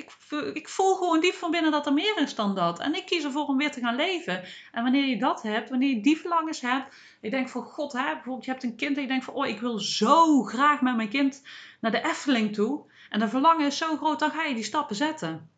ik, 0.00 0.54
ik 0.54 0.68
voel 0.68 0.94
gewoon 0.94 1.20
diep 1.20 1.34
van 1.34 1.50
binnen 1.50 1.70
dat 1.70 1.86
er 1.86 1.92
meer 1.92 2.18
is 2.18 2.34
dan 2.34 2.54
dat. 2.54 2.78
En 2.78 2.94
ik 2.94 3.06
kies 3.06 3.24
ervoor 3.24 3.46
om 3.46 3.56
weer 3.56 3.70
te 3.70 3.80
gaan 3.80 3.96
leven. 3.96 4.42
En 4.72 4.82
wanneer 4.82 5.04
je 5.04 5.18
dat 5.18 5.42
hebt, 5.42 5.70
wanneer 5.70 5.88
je 5.88 6.00
die 6.00 6.16
verlangens 6.16 6.60
hebt. 6.60 6.94
Ik 7.20 7.30
denk 7.30 7.48
van 7.48 7.62
God, 7.62 7.92
hè, 7.92 8.04
bijvoorbeeld 8.04 8.44
je 8.44 8.50
hebt 8.50 8.62
een 8.62 8.76
kind 8.76 8.96
en 8.96 9.02
je 9.02 9.08
denkt 9.08 9.24
van 9.24 9.34
oh, 9.34 9.46
ik 9.46 9.60
wil 9.60 9.78
zo 9.78 10.42
graag 10.42 10.80
met 10.80 10.96
mijn 10.96 11.08
kind 11.08 11.42
naar 11.80 11.90
de 11.90 12.04
Efteling 12.04 12.54
toe. 12.54 12.82
En 13.10 13.20
de 13.20 13.28
verlangen 13.28 13.66
is 13.66 13.76
zo 13.76 13.96
groot, 13.96 14.18
dan 14.18 14.30
ga 14.30 14.44
je 14.44 14.54
die 14.54 14.64
stappen 14.64 14.96
zetten. 14.96 15.50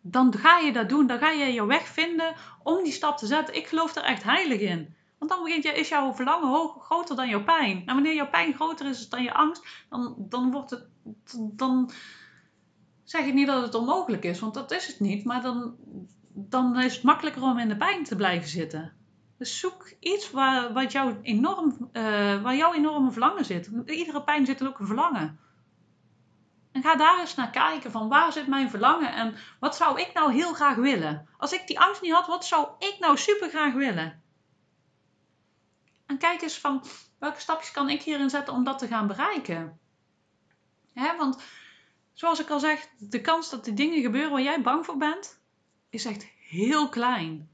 Dan 0.00 0.34
ga 0.38 0.58
je 0.58 0.72
dat 0.72 0.88
doen, 0.88 1.06
dan 1.06 1.18
ga 1.18 1.30
je 1.30 1.52
je 1.52 1.66
weg 1.66 1.86
vinden 1.86 2.34
om 2.62 2.84
die 2.84 2.92
stap 2.92 3.18
te 3.18 3.26
zetten. 3.26 3.54
Ik 3.54 3.66
geloof 3.66 3.94
er 3.94 4.02
echt 4.02 4.22
heilig 4.22 4.60
in. 4.60 4.94
Want 5.18 5.30
dan 5.30 5.42
begint 5.42 5.64
je, 5.64 5.72
is 5.72 5.88
jouw 5.88 6.14
verlangen 6.14 6.48
hoog, 6.48 6.84
groter 6.84 7.16
dan 7.16 7.28
jouw 7.28 7.44
pijn. 7.44 7.82
En 7.86 7.94
wanneer 7.94 8.14
jouw 8.14 8.28
pijn 8.28 8.54
groter 8.54 8.86
is 8.86 9.08
dan 9.08 9.22
je 9.22 9.32
angst, 9.32 9.66
dan, 9.88 10.14
dan 10.18 10.50
wordt 10.50 10.70
het. 10.70 10.86
Dan, 11.34 11.90
zeg 13.10 13.24
ik 13.24 13.34
niet 13.34 13.46
dat 13.46 13.62
het 13.62 13.74
onmogelijk 13.74 14.24
is, 14.24 14.40
want 14.40 14.54
dat 14.54 14.70
is 14.70 14.86
het 14.86 15.00
niet. 15.00 15.24
Maar 15.24 15.42
dan, 15.42 15.76
dan 16.28 16.80
is 16.80 16.94
het 16.94 17.02
makkelijker 17.02 17.42
om 17.42 17.58
in 17.58 17.68
de 17.68 17.76
pijn 17.76 18.04
te 18.04 18.16
blijven 18.16 18.48
zitten. 18.48 18.92
Dus 19.38 19.58
zoek 19.58 19.92
iets 20.00 20.30
waar, 20.30 20.72
wat 20.72 20.92
jou 20.92 21.16
enorm, 21.22 21.90
uh, 21.92 22.42
waar 22.42 22.56
jouw 22.56 22.74
enorme 22.74 23.10
verlangen 23.10 23.44
zit. 23.44 23.70
Iedere 23.86 24.22
pijn 24.22 24.46
zit 24.46 24.60
er 24.60 24.68
ook 24.68 24.78
een 24.78 24.86
verlangen. 24.86 25.38
En 26.72 26.82
ga 26.82 26.96
daar 26.96 27.20
eens 27.20 27.34
naar 27.34 27.50
kijken 27.50 27.90
van 27.90 28.08
waar 28.08 28.32
zit 28.32 28.46
mijn 28.46 28.70
verlangen 28.70 29.14
en 29.14 29.34
wat 29.60 29.76
zou 29.76 30.00
ik 30.00 30.10
nou 30.14 30.32
heel 30.32 30.52
graag 30.52 30.76
willen? 30.76 31.28
Als 31.38 31.52
ik 31.52 31.66
die 31.66 31.80
angst 31.80 32.02
niet 32.02 32.12
had, 32.12 32.26
wat 32.26 32.46
zou 32.46 32.68
ik 32.78 32.96
nou 33.00 33.16
super 33.16 33.48
graag 33.48 33.72
willen? 33.72 34.22
En 36.06 36.18
kijk 36.18 36.42
eens 36.42 36.58
van 36.58 36.84
welke 37.18 37.40
stapjes 37.40 37.70
kan 37.70 37.88
ik 37.88 38.02
hierin 38.02 38.30
zetten 38.30 38.54
om 38.54 38.64
dat 38.64 38.78
te 38.78 38.86
gaan 38.86 39.06
bereiken? 39.06 39.78
Hè, 40.92 41.16
want 41.16 41.42
zoals 42.20 42.40
ik 42.40 42.50
al 42.50 42.60
zeg, 42.60 42.88
de 42.98 43.20
kans 43.20 43.50
dat 43.50 43.64
die 43.64 43.74
dingen 43.74 44.02
gebeuren 44.02 44.30
waar 44.30 44.42
jij 44.42 44.62
bang 44.62 44.84
voor 44.84 44.96
bent, 44.96 45.40
is 45.90 46.04
echt 46.04 46.26
heel 46.48 46.88
klein. 46.88 47.48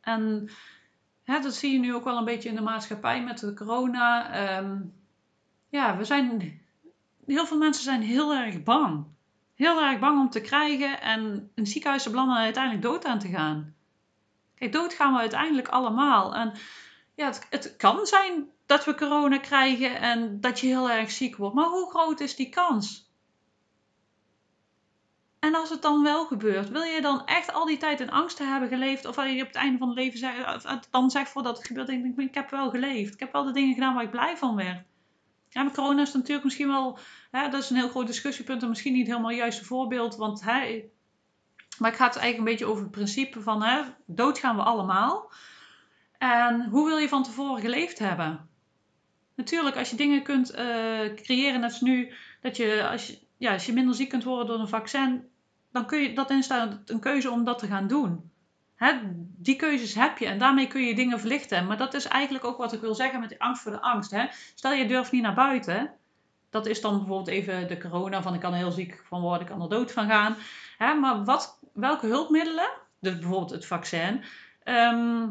En 0.00 0.50
hè, 1.22 1.40
dat 1.40 1.54
zie 1.54 1.72
je 1.72 1.78
nu 1.78 1.94
ook 1.94 2.04
wel 2.04 2.16
een 2.16 2.24
beetje 2.24 2.48
in 2.48 2.54
de 2.54 2.60
maatschappij 2.60 3.22
met 3.22 3.38
de 3.38 3.54
corona. 3.54 4.32
Ehm, 4.32 4.80
ja, 5.68 5.96
we 5.96 6.04
zijn, 6.04 6.60
heel 7.26 7.46
veel 7.46 7.58
mensen 7.58 7.84
zijn 7.84 8.02
heel 8.02 8.34
erg 8.34 8.62
bang. 8.62 9.04
Heel 9.54 9.82
erg 9.82 9.98
bang 9.98 10.18
om 10.18 10.30
te 10.30 10.40
krijgen 10.40 11.00
en 11.00 11.50
een 11.54 11.66
ziekenhuis 11.66 12.02
te 12.02 12.10
belanden 12.10 12.36
en 12.36 12.42
uiteindelijk 12.42 12.84
dood 12.84 13.04
aan 13.04 13.18
te 13.18 13.28
gaan. 13.28 13.74
Kijk, 14.54 14.72
dood 14.72 14.94
gaan 14.94 15.12
we 15.12 15.18
uiteindelijk 15.18 15.68
allemaal. 15.68 16.34
En 16.34 16.52
ja, 17.14 17.26
het, 17.26 17.46
het 17.50 17.76
kan 17.76 18.06
zijn 18.06 18.48
dat 18.66 18.84
we 18.84 18.94
corona 18.94 19.38
krijgen 19.38 20.00
en 20.00 20.40
dat 20.40 20.60
je 20.60 20.66
heel 20.66 20.90
erg 20.90 21.10
ziek 21.10 21.36
wordt. 21.36 21.54
Maar 21.54 21.68
hoe 21.68 21.90
groot 21.90 22.20
is 22.20 22.36
die 22.36 22.48
kans? 22.48 23.08
En 25.40 25.54
als 25.54 25.70
het 25.70 25.82
dan 25.82 26.02
wel 26.02 26.26
gebeurt, 26.26 26.68
wil 26.68 26.82
je 26.82 27.00
dan 27.00 27.26
echt 27.26 27.52
al 27.52 27.66
die 27.66 27.76
tijd 27.76 28.00
in 28.00 28.10
angst 28.10 28.38
hebben 28.38 28.68
geleefd? 28.68 29.06
Of 29.06 29.16
wil 29.16 29.24
je 29.24 29.40
op 29.42 29.46
het 29.46 29.56
einde 29.56 29.78
van 29.78 29.88
het 29.88 29.96
leven 29.96 30.18
zegt, 30.18 30.90
dan 30.90 31.10
zegt 31.10 31.30
voordat 31.30 31.56
het 31.56 31.66
gebeurt, 31.66 31.86
denk 31.86 32.04
ik, 32.04 32.18
ik 32.18 32.34
heb 32.34 32.50
wel 32.50 32.70
geleefd. 32.70 33.14
Ik 33.14 33.20
heb 33.20 33.32
wel 33.32 33.44
de 33.44 33.52
dingen 33.52 33.74
gedaan 33.74 33.94
waar 33.94 34.04
ik 34.04 34.10
blij 34.10 34.36
van 34.36 34.56
werd. 34.56 34.82
Ja, 35.48 35.62
met 35.62 35.74
corona 35.74 36.02
is 36.02 36.12
natuurlijk 36.12 36.44
misschien 36.44 36.68
wel, 36.68 36.98
hè, 37.30 37.48
dat 37.48 37.62
is 37.62 37.70
een 37.70 37.76
heel 37.76 37.88
groot 37.88 38.06
discussiepunt 38.06 38.62
en 38.62 38.68
misschien 38.68 38.92
niet 38.92 39.06
helemaal 39.06 39.28
het 39.28 39.38
juiste 39.38 39.64
voorbeeld. 39.64 40.16
Want 40.16 40.44
hè, 40.44 40.90
maar 41.78 41.90
ik 41.90 41.96
ga 41.96 42.06
het 42.06 42.16
eigenlijk 42.16 42.38
een 42.38 42.44
beetje 42.44 42.64
over 42.64 42.82
het 42.82 42.90
principe 42.90 43.40
van 43.40 43.62
hè, 43.62 43.82
dood 44.06 44.38
gaan 44.38 44.56
we 44.56 44.62
allemaal. 44.62 45.32
En 46.18 46.68
hoe 46.68 46.88
wil 46.88 46.98
je 46.98 47.08
van 47.08 47.22
tevoren 47.22 47.60
geleefd 47.60 47.98
hebben? 47.98 48.48
Natuurlijk, 49.34 49.76
als 49.76 49.90
je 49.90 49.96
dingen 49.96 50.22
kunt 50.22 50.54
uh, 50.54 51.14
creëren, 51.14 51.60
net 51.60 51.70
als 51.70 51.80
nu, 51.80 52.12
dat 52.40 52.56
je 52.56 52.88
als, 52.88 53.06
je 53.06 53.18
ja, 53.40 53.52
als 53.52 53.66
je 53.66 53.72
minder 53.72 53.94
ziek 53.94 54.08
kunt 54.08 54.24
worden 54.24 54.46
door 54.46 54.58
een 54.58 54.68
vaccin, 54.68 55.28
dan 55.72 55.86
kun 55.86 55.98
je 55.98 56.14
dat 56.14 56.30
instellen 56.30 56.82
een 56.86 57.00
keuze 57.00 57.30
om 57.30 57.44
dat 57.44 57.58
te 57.58 57.66
gaan 57.66 57.86
doen. 57.86 58.30
Hè, 58.74 58.92
die 59.36 59.56
keuzes 59.56 59.94
heb 59.94 60.18
je 60.18 60.26
en 60.26 60.38
daarmee 60.38 60.66
kun 60.66 60.82
je 60.82 60.94
dingen 60.94 61.20
verlichten. 61.20 61.66
Maar 61.66 61.76
dat 61.76 61.94
is 61.94 62.04
eigenlijk 62.06 62.44
ook 62.44 62.58
wat 62.58 62.72
ik 62.72 62.80
wil 62.80 62.94
zeggen 62.94 63.20
met 63.20 63.28
die 63.28 63.40
angst 63.40 63.62
voor 63.62 63.72
de 63.72 63.80
angst. 63.80 64.10
Hè. 64.10 64.26
Stel 64.54 64.72
je 64.72 64.86
durft 64.86 65.12
niet 65.12 65.22
naar 65.22 65.34
buiten. 65.34 65.92
Dat 66.50 66.66
is 66.66 66.80
dan 66.80 66.96
bijvoorbeeld 66.96 67.28
even 67.28 67.68
de 67.68 67.78
corona 67.78 68.22
van 68.22 68.34
ik 68.34 68.40
kan 68.40 68.54
heel 68.54 68.70
ziek 68.70 69.02
van 69.04 69.20
worden, 69.20 69.40
ik 69.40 69.46
kan 69.46 69.62
er 69.62 69.68
dood 69.68 69.92
van 69.92 70.08
gaan. 70.08 70.36
Hè, 70.78 70.94
maar 70.94 71.24
wat, 71.24 71.58
welke 71.72 72.06
hulpmiddelen, 72.06 72.70
dus 73.00 73.18
bijvoorbeeld 73.18 73.50
het 73.50 73.66
vaccin, 73.66 74.22
ehm, 74.62 75.28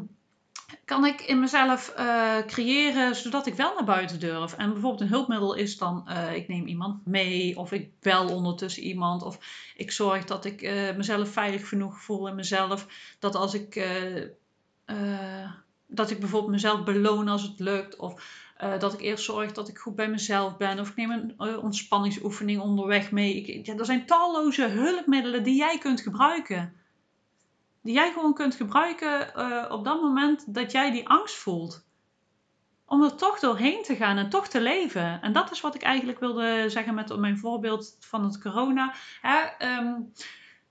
kan 0.85 1.05
ik 1.05 1.21
in 1.21 1.39
mezelf 1.39 1.93
uh, 1.97 2.37
creëren 2.45 3.15
zodat 3.15 3.45
ik 3.45 3.53
wel 3.53 3.73
naar 3.73 3.83
buiten 3.83 4.19
durf. 4.19 4.53
En 4.53 4.71
bijvoorbeeld 4.71 5.01
een 5.01 5.07
hulpmiddel 5.07 5.53
is 5.53 5.77
dan, 5.77 6.05
uh, 6.07 6.35
ik 6.35 6.47
neem 6.47 6.67
iemand 6.67 7.05
mee 7.05 7.57
of 7.57 7.71
ik 7.71 7.89
bel 7.99 8.27
ondertussen 8.27 8.83
iemand 8.83 9.23
of 9.23 9.39
ik 9.75 9.91
zorg 9.91 10.25
dat 10.25 10.45
ik 10.45 10.61
uh, 10.61 10.95
mezelf 10.95 11.29
veilig 11.29 11.69
genoeg 11.69 12.01
voel 12.01 12.27
in 12.27 12.35
mezelf. 12.35 12.87
Dat 13.19 13.35
als 13.35 13.53
ik, 13.53 13.87
dat 15.87 16.09
ik 16.09 16.19
bijvoorbeeld 16.19 16.51
mezelf 16.51 16.83
beloon 16.83 17.27
als 17.27 17.41
het 17.41 17.59
lukt 17.59 17.95
of 17.95 18.23
dat 18.79 18.93
ik 18.93 19.01
eerst 19.01 19.23
zorg 19.23 19.51
dat 19.51 19.67
ik 19.67 19.77
goed 19.77 19.95
bij 19.95 20.09
mezelf 20.09 20.57
ben 20.57 20.79
of 20.79 20.89
ik 20.89 20.95
neem 20.95 21.11
een 21.11 21.59
ontspanningsoefening 21.59 22.61
onderweg 22.61 23.11
mee. 23.11 23.61
Ja, 23.63 23.75
er 23.77 23.85
zijn 23.85 24.05
talloze 24.05 24.67
hulpmiddelen 24.67 25.43
die 25.43 25.55
jij 25.55 25.77
kunt 25.77 26.01
gebruiken 26.01 26.73
die 27.89 27.97
jij 27.97 28.11
gewoon 28.11 28.33
kunt 28.33 28.55
gebruiken 28.55 29.31
uh, 29.35 29.65
op 29.69 29.83
dat 29.83 30.01
moment 30.01 30.53
dat 30.53 30.71
jij 30.71 30.91
die 30.91 31.07
angst 31.07 31.35
voelt. 31.35 31.85
Om 32.85 33.03
er 33.03 33.15
toch 33.15 33.39
doorheen 33.39 33.83
te 33.83 33.95
gaan 33.95 34.17
en 34.17 34.29
toch 34.29 34.47
te 34.47 34.61
leven. 34.61 35.21
En 35.21 35.33
dat 35.33 35.51
is 35.51 35.61
wat 35.61 35.75
ik 35.75 35.81
eigenlijk 35.81 36.19
wilde 36.19 36.65
zeggen 36.67 36.93
met 36.93 37.17
mijn 37.17 37.37
voorbeeld 37.37 37.97
van 37.99 38.23
het 38.23 38.41
corona. 38.41 38.93
Hè, 39.21 39.67
um, 39.77 40.13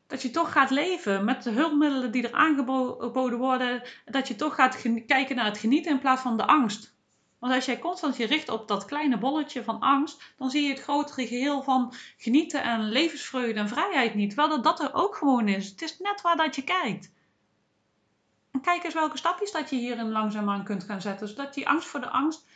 dat 0.07 0.23
je 0.23 0.31
toch 0.31 0.53
gaat 0.53 0.71
leven 0.71 1.25
met 1.25 1.43
de 1.43 1.51
hulpmiddelen 1.51 2.11
die 2.11 2.29
er 2.29 2.35
aangeboden 2.35 3.39
worden. 3.39 3.83
Dat 4.05 4.29
je 4.29 4.37
toch 4.37 4.55
gaat 4.55 4.83
kijken 5.07 5.37
naar 5.37 5.45
het 5.45 5.59
genieten 5.59 5.93
in 5.93 5.99
plaats 5.99 6.23
van 6.23 6.37
de 6.37 6.47
angst. 6.47 6.98
Want 7.39 7.53
als 7.53 7.65
jij 7.65 7.79
constant 7.79 8.17
je 8.17 8.27
richt 8.27 8.49
op 8.49 8.69
dat 8.69 8.85
kleine 8.85 9.19
bolletje 9.19 9.65
van 9.65 9.81
angst, 9.81 10.35
dan 10.37 10.51
zie 10.51 10.63
je 10.63 10.69
het 10.69 10.83
grotere 10.83 11.27
geheel 11.27 11.63
van 11.63 11.93
genieten 12.17 12.63
en 12.63 12.89
levensvreugde 12.89 13.61
en 13.61 13.69
vrijheid 13.69 14.15
niet. 14.15 14.29
Terwijl 14.29 14.49
dat, 14.49 14.65
dat 14.65 14.81
er 14.81 14.95
ook 14.95 15.17
gewoon 15.17 15.49
is. 15.49 15.69
Het 15.71 15.83
is 15.83 15.99
net 15.99 16.21
waar 16.21 16.37
dat 16.37 16.57
je 16.57 16.63
kijkt. 16.63 17.13
En 18.51 18.61
kijk 18.61 18.85
eens 18.85 18.95
welke 18.95 19.17
stapjes 19.17 19.53
dat 19.53 19.71
je 19.71 19.77
hierin 19.77 20.11
langzaamaan 20.11 20.65
kunt 20.65 20.85
gaan 20.85 21.01
zetten, 21.01 21.29
zodat 21.29 21.55
die 21.55 21.69
angst 21.69 21.89
voor 21.89 22.01
de 22.01 22.11
angst 22.11 22.47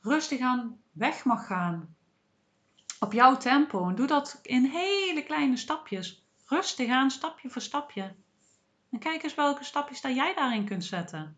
rustig 0.00 0.40
aan 0.40 0.80
weg 0.92 1.24
mag 1.24 1.46
gaan. 1.46 1.96
Op 3.00 3.12
jouw 3.12 3.36
tempo. 3.36 3.88
En 3.88 3.94
doe 3.94 4.06
dat 4.06 4.38
in 4.42 4.64
hele 4.64 5.22
kleine 5.22 5.56
stapjes. 5.56 6.24
Rustig 6.46 6.90
aan, 6.90 7.10
stapje 7.10 7.50
voor 7.50 7.62
stapje. 7.62 8.14
En 8.90 8.98
kijk 8.98 9.22
eens 9.22 9.34
welke 9.34 9.64
stapjes 9.64 10.00
dat 10.00 10.14
jij 10.14 10.34
daarin 10.34 10.64
kunt 10.64 10.84
zetten. 10.84 11.36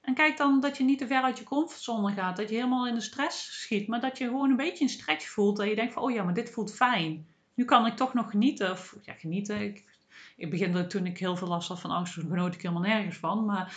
En 0.00 0.14
kijk 0.14 0.36
dan 0.36 0.60
dat 0.60 0.76
je 0.76 0.84
niet 0.84 0.98
te 0.98 1.06
ver 1.06 1.22
uit 1.22 1.38
je 1.38 1.44
comfortzone 1.44 2.12
gaat. 2.12 2.36
Dat 2.36 2.48
je 2.48 2.54
helemaal 2.54 2.86
in 2.86 2.94
de 2.94 3.00
stress 3.00 3.60
schiet. 3.60 3.88
Maar 3.88 4.00
dat 4.00 4.18
je 4.18 4.24
gewoon 4.24 4.50
een 4.50 4.56
beetje 4.56 4.84
een 4.84 4.90
stretch 4.90 5.28
voelt. 5.28 5.56
Dat 5.56 5.68
je 5.68 5.74
denkt 5.74 5.92
van, 5.92 6.02
oh 6.02 6.10
ja, 6.10 6.22
maar 6.22 6.34
dit 6.34 6.50
voelt 6.50 6.74
fijn. 6.74 7.26
Nu 7.54 7.64
kan 7.64 7.86
ik 7.86 7.96
toch 7.96 8.14
nog 8.14 8.30
genieten. 8.30 8.70
Of 8.70 8.96
ja, 9.02 9.12
genieten. 9.12 9.60
Ik, 9.60 9.84
ik 10.36 10.50
begin 10.50 10.88
toen 10.88 11.06
ik 11.06 11.18
heel 11.18 11.36
veel 11.36 11.48
last 11.48 11.68
had 11.68 11.80
van 11.80 11.90
angst. 11.90 12.14
Toen 12.14 12.28
genoot 12.28 12.54
ik 12.54 12.62
helemaal 12.62 12.82
nergens 12.82 13.16
van. 13.16 13.44
Maar 13.44 13.74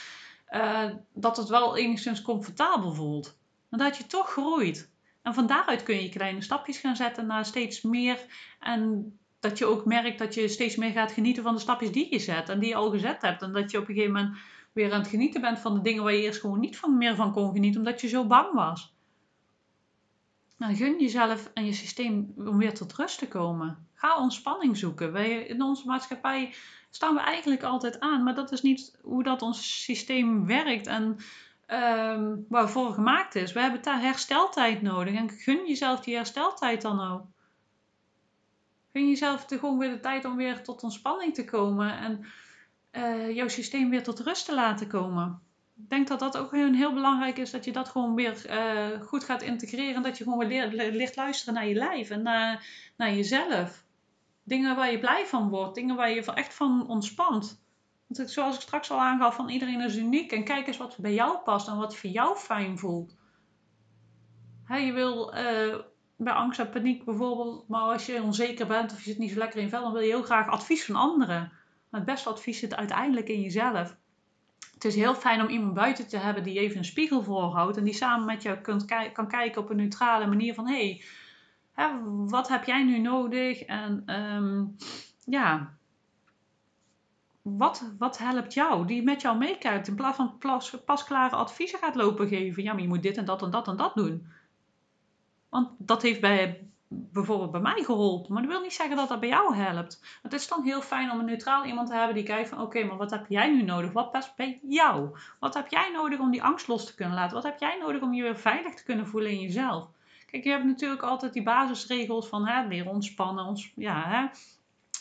uh, 0.49 0.89
dat 1.13 1.37
het 1.37 1.49
wel 1.49 1.77
enigszins 1.77 2.21
comfortabel 2.21 2.93
voelt. 2.93 3.37
Maar 3.69 3.79
dat 3.79 3.97
je 3.97 4.07
toch 4.07 4.31
groeit. 4.31 4.91
En 5.21 5.33
van 5.33 5.47
daaruit 5.47 5.83
kun 5.83 6.01
je 6.01 6.09
kleine 6.09 6.41
stapjes 6.41 6.77
gaan 6.77 6.95
zetten 6.95 7.25
naar 7.25 7.45
steeds 7.45 7.81
meer. 7.81 8.25
En 8.59 9.13
dat 9.39 9.57
je 9.57 9.65
ook 9.65 9.85
merkt 9.85 10.19
dat 10.19 10.33
je 10.33 10.47
steeds 10.47 10.75
meer 10.75 10.91
gaat 10.91 11.11
genieten 11.11 11.43
van 11.43 11.53
de 11.53 11.59
stapjes 11.59 11.91
die 11.91 12.07
je 12.11 12.19
zet. 12.19 12.49
En 12.49 12.59
die 12.59 12.69
je 12.69 12.75
al 12.75 12.91
gezet 12.91 13.21
hebt. 13.21 13.41
En 13.41 13.51
dat 13.53 13.71
je 13.71 13.77
op 13.77 13.87
een 13.87 13.95
gegeven 13.95 14.13
moment 14.13 14.37
weer 14.73 14.93
aan 14.93 14.99
het 14.99 15.09
genieten 15.09 15.41
bent 15.41 15.59
van 15.59 15.73
de 15.73 15.81
dingen 15.81 16.03
waar 16.03 16.13
je 16.13 16.21
eerst 16.21 16.39
gewoon 16.39 16.59
niet 16.59 16.77
van 16.77 16.97
meer 16.97 17.15
van 17.15 17.31
kon 17.31 17.51
genieten, 17.51 17.79
omdat 17.79 18.01
je 18.01 18.07
zo 18.07 18.27
bang 18.27 18.53
was. 18.53 18.95
Nou, 20.57 20.75
gun 20.75 20.99
jezelf 20.99 21.51
en 21.53 21.65
je 21.65 21.73
systeem 21.73 22.33
om 22.37 22.57
weer 22.57 22.73
tot 22.73 22.93
rust 22.93 23.19
te 23.19 23.27
komen. 23.27 23.87
Ga 23.93 24.17
ontspanning 24.17 24.77
zoeken. 24.77 25.11
Wij, 25.11 25.43
in 25.43 25.61
onze 25.61 25.87
maatschappij 25.87 26.53
staan 26.89 27.13
we 27.13 27.19
eigenlijk 27.19 27.63
altijd 27.63 27.99
aan, 27.99 28.23
maar 28.23 28.35
dat 28.35 28.51
is 28.51 28.61
niet 28.61 28.97
hoe 29.01 29.23
dat 29.23 29.41
ons 29.41 29.83
systeem 29.83 30.45
werkt 30.45 30.87
en 30.87 31.17
uh, 31.67 32.33
waarvoor 32.49 32.93
gemaakt 32.93 33.35
is. 33.35 33.53
We 33.53 33.59
hebben 33.59 33.81
hersteltijd 33.83 34.81
nodig 34.81 35.15
en 35.15 35.29
gun 35.29 35.67
jezelf 35.67 35.99
die 35.99 36.15
hersteltijd 36.15 36.81
dan 36.81 36.99
ook. 37.11 37.25
Gun 38.91 39.07
jezelf 39.07 39.45
de, 39.45 39.59
gewoon 39.59 39.77
weer 39.77 39.89
de 39.89 39.99
tijd 39.99 40.25
om 40.25 40.35
weer 40.35 40.63
tot 40.63 40.83
ontspanning 40.83 41.33
te 41.33 41.45
komen 41.45 41.97
en 41.97 42.25
eh, 42.93 43.35
jouw 43.35 43.47
systeem 43.47 43.89
weer 43.89 44.03
tot 44.03 44.19
rust 44.19 44.45
te 44.45 44.53
laten 44.53 44.87
komen. 44.87 45.41
Ik 45.75 45.89
denk 45.89 46.07
dat 46.07 46.19
dat 46.19 46.37
ook 46.37 46.51
heel, 46.51 46.93
belangrijk 46.93 47.37
is, 47.37 47.51
dat 47.51 47.65
je 47.65 47.71
dat 47.71 47.89
gewoon 47.89 48.15
weer 48.15 48.45
uh, 48.49 49.01
goed 49.01 49.23
gaat 49.23 49.41
integreren. 49.41 50.01
Dat 50.01 50.17
je 50.17 50.23
gewoon 50.23 50.47
weer 50.47 50.67
leert, 50.91 51.15
luisteren 51.15 51.53
naar 51.53 51.67
je 51.67 51.75
lijf 51.75 52.09
en 52.09 52.21
naar, 52.21 52.65
naar 52.97 53.13
jezelf. 53.13 53.85
Dingen 54.43 54.75
waar 54.75 54.91
je 54.91 54.99
blij 54.99 55.25
van 55.25 55.49
wordt, 55.49 55.75
dingen 55.75 55.95
waar 55.95 56.09
je 56.09 56.33
echt 56.33 56.53
van 56.53 56.87
ontspant. 56.87 57.63
Want 58.07 58.31
zoals 58.31 58.55
ik 58.55 58.61
straks 58.61 58.91
al 58.91 59.01
aangaf, 59.01 59.35
van 59.35 59.49
iedereen 59.49 59.81
is 59.81 59.97
uniek. 59.97 60.31
En 60.31 60.43
kijk 60.43 60.67
eens 60.67 60.77
wat 60.77 60.97
bij 60.97 61.13
jou 61.13 61.37
past 61.37 61.67
en 61.67 61.77
wat 61.77 61.95
voor 61.95 62.09
jou 62.09 62.37
fijn 62.37 62.77
voelt. 62.77 63.15
je 64.67 64.91
wil 64.93 65.35
uh, 65.35 65.75
bij 66.15 66.33
angst 66.33 66.59
en 66.59 66.69
paniek 66.69 67.05
bijvoorbeeld, 67.05 67.67
maar 67.67 67.81
als 67.81 68.05
je 68.05 68.21
onzeker 68.21 68.67
bent 68.67 68.91
of 68.91 68.97
je 68.97 69.09
zit 69.09 69.17
niet 69.17 69.31
zo 69.31 69.37
lekker 69.37 69.59
in 69.59 69.69
vel, 69.69 69.81
dan 69.81 69.91
wil 69.91 70.01
je 70.01 70.07
heel 70.07 70.23
graag 70.23 70.49
advies 70.49 70.85
van 70.85 70.95
anderen. 70.95 71.51
Maar 71.93 72.01
het 72.01 72.11
beste 72.11 72.29
advies 72.29 72.59
zit 72.59 72.75
uiteindelijk 72.75 73.27
in 73.27 73.41
jezelf. 73.41 73.95
Het 74.73 74.85
is 74.85 74.95
heel 74.95 75.15
fijn 75.15 75.41
om 75.41 75.47
iemand 75.47 75.73
buiten 75.73 76.07
te 76.07 76.17
hebben 76.17 76.43
die 76.43 76.59
even 76.59 76.77
een 76.77 76.85
spiegel 76.85 77.23
voorhoudt 77.23 77.77
en 77.77 77.83
die 77.83 77.93
samen 77.93 78.25
met 78.25 78.41
jou 78.41 78.57
kunt 78.57 78.85
kan 79.13 79.27
kijken 79.27 79.61
op 79.61 79.69
een 79.69 79.75
neutrale 79.75 80.27
manier 80.27 80.53
van 80.53 80.67
hé, 80.67 81.01
hey, 81.73 81.97
wat 82.27 82.47
heb 82.47 82.63
jij 82.63 82.83
nu 82.83 82.99
nodig? 82.99 83.61
En 83.61 84.15
um, 84.15 84.75
ja, 85.25 85.77
wat, 87.41 87.93
wat 87.97 88.17
helpt 88.17 88.53
jou? 88.53 88.85
Die 88.87 89.03
met 89.03 89.21
jou 89.21 89.37
meekijkt. 89.37 89.87
In 89.87 89.95
plaats 89.95 90.17
van 90.17 90.37
pas, 90.37 90.77
pasklare 90.85 91.35
adviezen 91.35 91.79
gaat 91.79 91.95
lopen 91.95 92.27
geven. 92.27 92.63
Ja, 92.63 92.73
maar 92.73 92.81
je 92.81 92.87
moet 92.87 93.03
dit 93.03 93.17
en 93.17 93.25
dat 93.25 93.41
en 93.41 93.49
dat 93.49 93.67
en 93.67 93.75
dat 93.75 93.95
doen. 93.95 94.27
Want 95.49 95.69
dat 95.77 96.01
heeft 96.01 96.21
bij, 96.21 96.67
bijvoorbeeld 97.11 97.51
bij 97.51 97.61
mij 97.61 97.83
geholpen. 97.83 98.33
Maar 98.33 98.41
dat 98.41 98.51
wil 98.51 98.61
niet 98.61 98.73
zeggen 98.73 98.95
dat 98.95 99.09
dat 99.09 99.19
bij 99.19 99.29
jou 99.29 99.55
helpt. 99.55 100.19
Het 100.21 100.33
is 100.33 100.47
dan 100.47 100.63
heel 100.63 100.81
fijn 100.81 101.11
om 101.11 101.19
een 101.19 101.25
neutraal 101.25 101.65
iemand 101.65 101.87
te 101.87 101.95
hebben 101.95 102.15
die 102.15 102.23
kijkt 102.23 102.49
van... 102.49 102.61
Oké, 102.61 102.83
maar 102.83 102.97
wat 102.97 103.11
heb 103.11 103.25
jij 103.29 103.51
nu 103.51 103.63
nodig? 103.63 103.91
Wat 103.91 104.11
past 104.11 104.35
bij 104.35 104.59
jou? 104.63 105.17
Wat 105.39 105.53
heb 105.53 105.67
jij 105.67 105.91
nodig 105.93 106.19
om 106.19 106.31
die 106.31 106.43
angst 106.43 106.67
los 106.67 106.85
te 106.85 106.95
kunnen 106.95 107.15
laten? 107.15 107.35
Wat 107.35 107.43
heb 107.43 107.59
jij 107.59 107.77
nodig 107.77 108.01
om 108.01 108.13
je 108.13 108.21
weer 108.21 108.37
veilig 108.37 108.73
te 108.73 108.83
kunnen 108.83 109.07
voelen 109.07 109.31
in 109.31 109.41
jezelf? 109.41 109.87
Kijk, 110.25 110.43
je 110.43 110.49
hebt 110.49 110.65
natuurlijk 110.65 111.01
altijd 111.01 111.33
die 111.33 111.43
basisregels 111.43 112.27
van 112.27 112.47
hè, 112.47 112.67
leren 112.67 112.91
ontspannen. 112.91 113.45
Ons, 113.45 113.71
ja, 113.75 114.03
hè, 114.07 114.27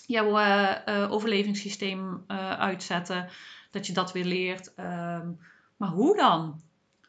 jouw 0.06 0.40
uh, 0.40 1.12
overlevingssysteem 1.12 2.24
uh, 2.28 2.50
uitzetten. 2.50 3.28
Dat 3.70 3.86
je 3.86 3.92
dat 3.92 4.12
weer 4.12 4.24
leert. 4.24 4.74
Ehm, 4.74 5.30
maar 5.76 5.88
hoe 5.88 6.16
dan? 6.16 6.60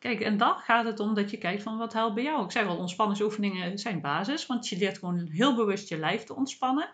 Kijk, 0.03 0.21
en 0.21 0.37
dan 0.37 0.55
gaat 0.57 0.85
het 0.85 0.99
om 0.99 1.13
dat 1.13 1.31
je 1.31 1.37
kijkt 1.37 1.63
van 1.63 1.77
wat 1.77 1.93
helpt 1.93 2.15
bij 2.15 2.23
jou. 2.23 2.43
Ik 2.43 2.51
zeg 2.51 2.67
al, 2.67 2.77
ontspanningsoefeningen 2.77 3.77
zijn 3.77 4.01
basis. 4.01 4.45
Want 4.45 4.67
je 4.67 4.77
leert 4.77 4.97
gewoon 4.97 5.19
heel 5.19 5.55
bewust 5.55 5.89
je 5.89 5.97
lijf 5.97 6.23
te 6.23 6.35
ontspannen. 6.35 6.89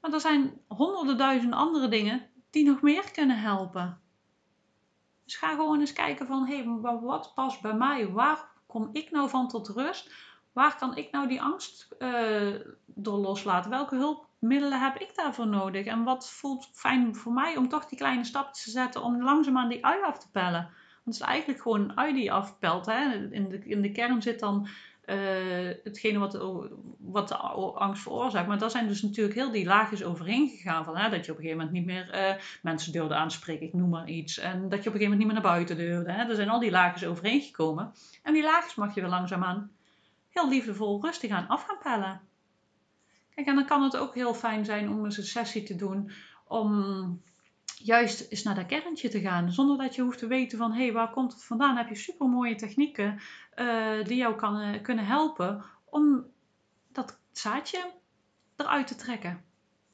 Maar 0.00 0.12
er 0.12 0.20
zijn 0.20 0.60
honderden 0.66 1.18
duizend 1.18 1.54
andere 1.54 1.88
dingen 1.88 2.26
die 2.50 2.64
nog 2.64 2.82
meer 2.82 3.10
kunnen 3.10 3.40
helpen. 3.40 4.00
Dus 5.24 5.36
ga 5.36 5.54
gewoon 5.54 5.80
eens 5.80 5.92
kijken 5.92 6.26
van, 6.26 6.46
hé, 6.46 6.56
hey, 6.56 6.80
wat 7.00 7.32
past 7.34 7.60
bij 7.60 7.74
mij? 7.74 8.08
Waar 8.08 8.48
kom 8.66 8.88
ik 8.92 9.10
nou 9.10 9.28
van 9.28 9.48
tot 9.48 9.68
rust? 9.68 10.12
Waar 10.52 10.76
kan 10.76 10.96
ik 10.96 11.10
nou 11.10 11.28
die 11.28 11.42
angst 11.42 11.88
uh, 11.98 12.54
door 12.86 13.18
loslaten? 13.18 13.70
Welke 13.70 13.96
hulpmiddelen 13.96 14.80
heb 14.80 14.96
ik 14.96 15.14
daarvoor 15.14 15.46
nodig? 15.46 15.86
En 15.86 16.04
wat 16.04 16.30
voelt 16.30 16.68
fijn 16.72 17.16
voor 17.16 17.32
mij 17.32 17.56
om 17.56 17.68
toch 17.68 17.86
die 17.86 17.98
kleine 17.98 18.24
stapjes 18.24 18.64
te 18.64 18.70
zetten 18.70 19.02
om 19.02 19.22
langzaamaan 19.22 19.68
die 19.68 19.84
ui 19.84 20.02
af 20.02 20.18
te 20.18 20.30
pellen? 20.30 20.84
Het 21.06 21.14
is 21.14 21.20
eigenlijk 21.20 21.62
gewoon 21.62 21.80
een 21.80 21.96
ui 21.96 22.14
die 22.14 22.32
afpelt. 22.32 22.86
Hè? 22.86 23.28
In, 23.30 23.48
de, 23.48 23.58
in 23.58 23.82
de 23.82 23.92
kern 23.92 24.22
zit 24.22 24.40
dan 24.40 24.68
uh, 25.06 25.16
hetgene 25.84 26.18
wat, 26.18 26.38
wat 26.98 27.28
de 27.28 27.36
angst 27.36 28.02
veroorzaakt. 28.02 28.48
Maar 28.48 28.58
daar 28.58 28.70
zijn 28.70 28.88
dus 28.88 29.02
natuurlijk 29.02 29.34
heel 29.34 29.50
die 29.50 29.66
laagjes 29.66 30.04
overheen 30.04 30.48
gegaan. 30.48 30.84
Van, 30.84 30.96
hè, 30.96 31.10
dat 31.10 31.24
je 31.26 31.32
op 31.32 31.38
een 31.38 31.44
gegeven 31.44 31.64
moment 31.64 31.70
niet 31.70 31.86
meer 31.86 32.14
uh, 32.14 32.42
mensen 32.62 32.92
durfde 32.92 33.14
aanspreken, 33.14 33.66
ik 33.66 33.72
noem 33.72 33.88
maar 33.88 34.08
iets. 34.08 34.38
En 34.38 34.68
dat 34.68 34.82
je 34.82 34.88
op 34.88 34.94
een 34.94 35.00
gegeven 35.00 35.02
moment 35.02 35.18
niet 35.18 35.26
meer 35.26 35.42
naar 35.42 35.52
buiten 35.52 35.76
durfde. 35.76 36.12
Hè. 36.12 36.28
Er 36.28 36.34
zijn 36.34 36.48
al 36.48 36.60
die 36.60 36.70
laagjes 36.70 37.08
overheen 37.08 37.40
gekomen. 37.40 37.92
En 38.22 38.32
die 38.32 38.42
laagjes 38.42 38.74
mag 38.74 38.94
je 38.94 39.00
weer 39.00 39.10
langzaamaan 39.10 39.70
heel 40.28 40.48
liefdevol 40.48 41.02
rustig 41.02 41.30
aan 41.30 41.48
af 41.48 41.64
gaan 41.64 41.78
pellen. 41.82 42.20
Kijk, 43.34 43.46
en 43.46 43.54
dan 43.54 43.66
kan 43.66 43.82
het 43.82 43.96
ook 43.96 44.14
heel 44.14 44.34
fijn 44.34 44.64
zijn 44.64 44.90
om 44.90 45.04
eens 45.04 45.16
een 45.16 45.24
sessie 45.24 45.62
te 45.62 45.76
doen 45.76 46.10
om 46.46 47.22
juist 47.86 48.26
eens 48.30 48.42
naar 48.42 48.54
dat 48.54 48.66
kerntje 48.66 49.08
te 49.08 49.20
gaan. 49.20 49.52
Zonder 49.52 49.78
dat 49.78 49.94
je 49.94 50.02
hoeft 50.02 50.18
te 50.18 50.26
weten 50.26 50.58
van, 50.58 50.72
hé, 50.72 50.82
hey, 50.82 50.92
waar 50.92 51.10
komt 51.10 51.32
het 51.32 51.44
vandaan? 51.44 51.76
heb 51.76 51.88
je 51.88 51.94
super 51.94 52.28
mooie 52.28 52.54
technieken 52.54 53.20
uh, 53.56 54.04
die 54.04 54.16
jou 54.16 54.36
kan, 54.36 54.60
uh, 54.60 54.82
kunnen 54.82 55.06
helpen 55.06 55.64
om 55.84 56.24
dat 56.92 57.18
zaadje 57.32 57.90
eruit 58.56 58.86
te 58.86 58.94
trekken. 58.94 59.44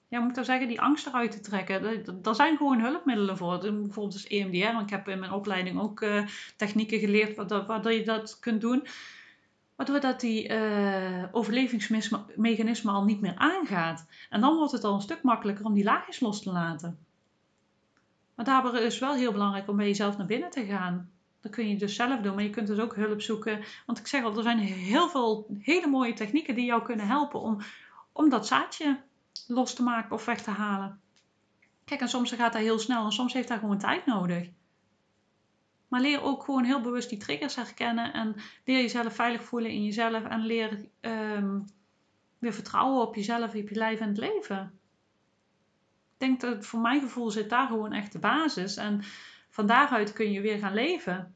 Ja, 0.08 0.18
moet 0.20 0.28
ik 0.28 0.34
dan 0.34 0.44
zeggen, 0.44 0.68
die 0.68 0.80
angst 0.80 1.06
eruit 1.06 1.30
te 1.30 1.40
trekken. 1.40 2.04
Er 2.22 2.34
zijn 2.34 2.56
gewoon 2.56 2.80
hulpmiddelen 2.80 3.36
voor. 3.36 3.58
Bijvoorbeeld 3.58 4.12
dus 4.12 4.26
EMDR. 4.26 4.72
Want 4.72 4.82
ik 4.82 4.90
heb 4.90 5.08
in 5.08 5.18
mijn 5.18 5.32
opleiding 5.32 5.80
ook 5.80 6.00
uh, 6.00 6.26
technieken 6.56 6.98
geleerd 6.98 7.36
waardoor 7.66 7.92
je 7.92 8.04
dat 8.04 8.38
kunt 8.38 8.60
doen. 8.60 8.86
Waardoor 9.76 10.00
dat 10.00 10.20
die 10.20 10.48
uh, 10.48 11.24
overlevingsmechanisme 11.32 12.90
al 12.90 13.04
niet 13.04 13.20
meer 13.20 13.34
aangaat. 13.36 14.06
En 14.30 14.40
dan 14.40 14.56
wordt 14.56 14.72
het 14.72 14.84
al 14.84 14.94
een 14.94 15.00
stuk 15.00 15.22
makkelijker 15.22 15.64
om 15.64 15.74
die 15.74 15.84
laagjes 15.84 16.20
los 16.20 16.42
te 16.42 16.52
laten. 16.52 16.98
Maar 18.42 18.62
daarbij 18.62 18.82
is 18.82 18.98
wel 18.98 19.14
heel 19.14 19.32
belangrijk 19.32 19.68
om 19.68 19.76
bij 19.76 19.86
jezelf 19.86 20.16
naar 20.16 20.26
binnen 20.26 20.50
te 20.50 20.64
gaan. 20.64 21.10
Dat 21.40 21.52
kun 21.52 21.68
je 21.68 21.76
dus 21.76 21.94
zelf 21.94 22.20
doen, 22.20 22.34
maar 22.34 22.44
je 22.44 22.50
kunt 22.50 22.66
dus 22.66 22.78
ook 22.78 22.94
hulp 22.94 23.20
zoeken. 23.22 23.64
Want 23.86 23.98
ik 23.98 24.06
zeg 24.06 24.24
al, 24.24 24.36
er 24.36 24.42
zijn 24.42 24.58
heel 24.58 25.08
veel 25.08 25.46
hele 25.58 25.86
mooie 25.86 26.12
technieken 26.12 26.54
die 26.54 26.64
jou 26.64 26.82
kunnen 26.82 27.06
helpen 27.06 27.40
om, 27.40 27.58
om 28.12 28.28
dat 28.28 28.46
zaadje 28.46 29.00
los 29.46 29.74
te 29.74 29.82
maken 29.82 30.12
of 30.12 30.24
weg 30.24 30.42
te 30.42 30.50
halen. 30.50 31.00
Kijk, 31.84 32.00
en 32.00 32.08
soms 32.08 32.32
gaat 32.32 32.52
dat 32.52 32.62
heel 32.62 32.78
snel 32.78 33.04
en 33.04 33.12
soms 33.12 33.32
heeft 33.32 33.48
dat 33.48 33.58
gewoon 33.58 33.78
tijd 33.78 34.06
nodig. 34.06 34.48
Maar 35.88 36.00
leer 36.00 36.22
ook 36.22 36.44
gewoon 36.44 36.64
heel 36.64 36.80
bewust 36.80 37.08
die 37.08 37.18
triggers 37.18 37.54
herkennen 37.54 38.12
en 38.12 38.34
leer 38.64 38.80
jezelf 38.80 39.14
veilig 39.14 39.42
voelen 39.44 39.70
in 39.70 39.84
jezelf 39.84 40.24
en 40.24 40.40
leer 40.40 40.88
um, 41.00 41.64
weer 42.38 42.52
vertrouwen 42.52 43.06
op 43.06 43.14
jezelf, 43.14 43.54
op 43.54 43.68
je 43.68 43.74
lijf 43.74 44.00
en 44.00 44.08
het 44.08 44.18
leven. 44.18 44.80
Denk 46.22 46.40
dat 46.40 46.66
voor 46.66 46.80
mijn 46.80 47.00
gevoel 47.00 47.30
zit 47.30 47.50
daar 47.50 47.66
gewoon 47.66 47.92
echt 47.92 48.12
de 48.12 48.18
basis 48.18 48.76
en 48.76 49.02
van 49.50 49.66
daaruit 49.66 50.12
kun 50.12 50.32
je 50.32 50.40
weer 50.40 50.58
gaan 50.58 50.74
leven. 50.74 51.34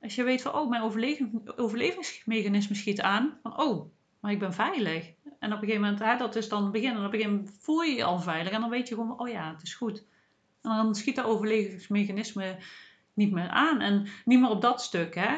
Als 0.00 0.14
je 0.14 0.22
weet 0.22 0.42
van, 0.42 0.54
oh, 0.54 0.68
mijn 0.68 0.82
overleving, 0.82 1.50
overlevingsmechanisme 1.56 2.74
schiet 2.74 3.00
aan, 3.00 3.38
van, 3.42 3.60
oh, 3.60 3.90
maar 4.20 4.32
ik 4.32 4.38
ben 4.38 4.52
veilig. 4.52 5.12
En 5.38 5.52
op 5.52 5.62
een 5.62 5.68
gegeven 5.68 5.80
moment, 5.80 6.18
dat 6.18 6.36
is 6.36 6.48
dan 6.48 6.70
beginnen, 6.70 6.98
op 6.98 7.04
een 7.04 7.10
gegeven 7.10 7.36
moment 7.36 7.56
voel 7.60 7.80
je 7.80 7.94
je 7.94 8.04
al 8.04 8.20
veilig 8.20 8.52
en 8.52 8.60
dan 8.60 8.70
weet 8.70 8.88
je 8.88 8.94
gewoon, 8.94 9.20
oh 9.20 9.28
ja, 9.28 9.52
het 9.52 9.62
is 9.62 9.74
goed. 9.74 10.04
En 10.62 10.70
dan 10.70 10.94
schiet 10.94 11.16
dat 11.16 11.24
overlevingsmechanisme 11.24 12.58
niet 13.14 13.32
meer 13.32 13.48
aan. 13.48 13.80
En 13.80 14.06
niet 14.24 14.40
meer 14.40 14.50
op 14.50 14.60
dat 14.60 14.82
stuk. 14.82 15.14
Hè? 15.14 15.36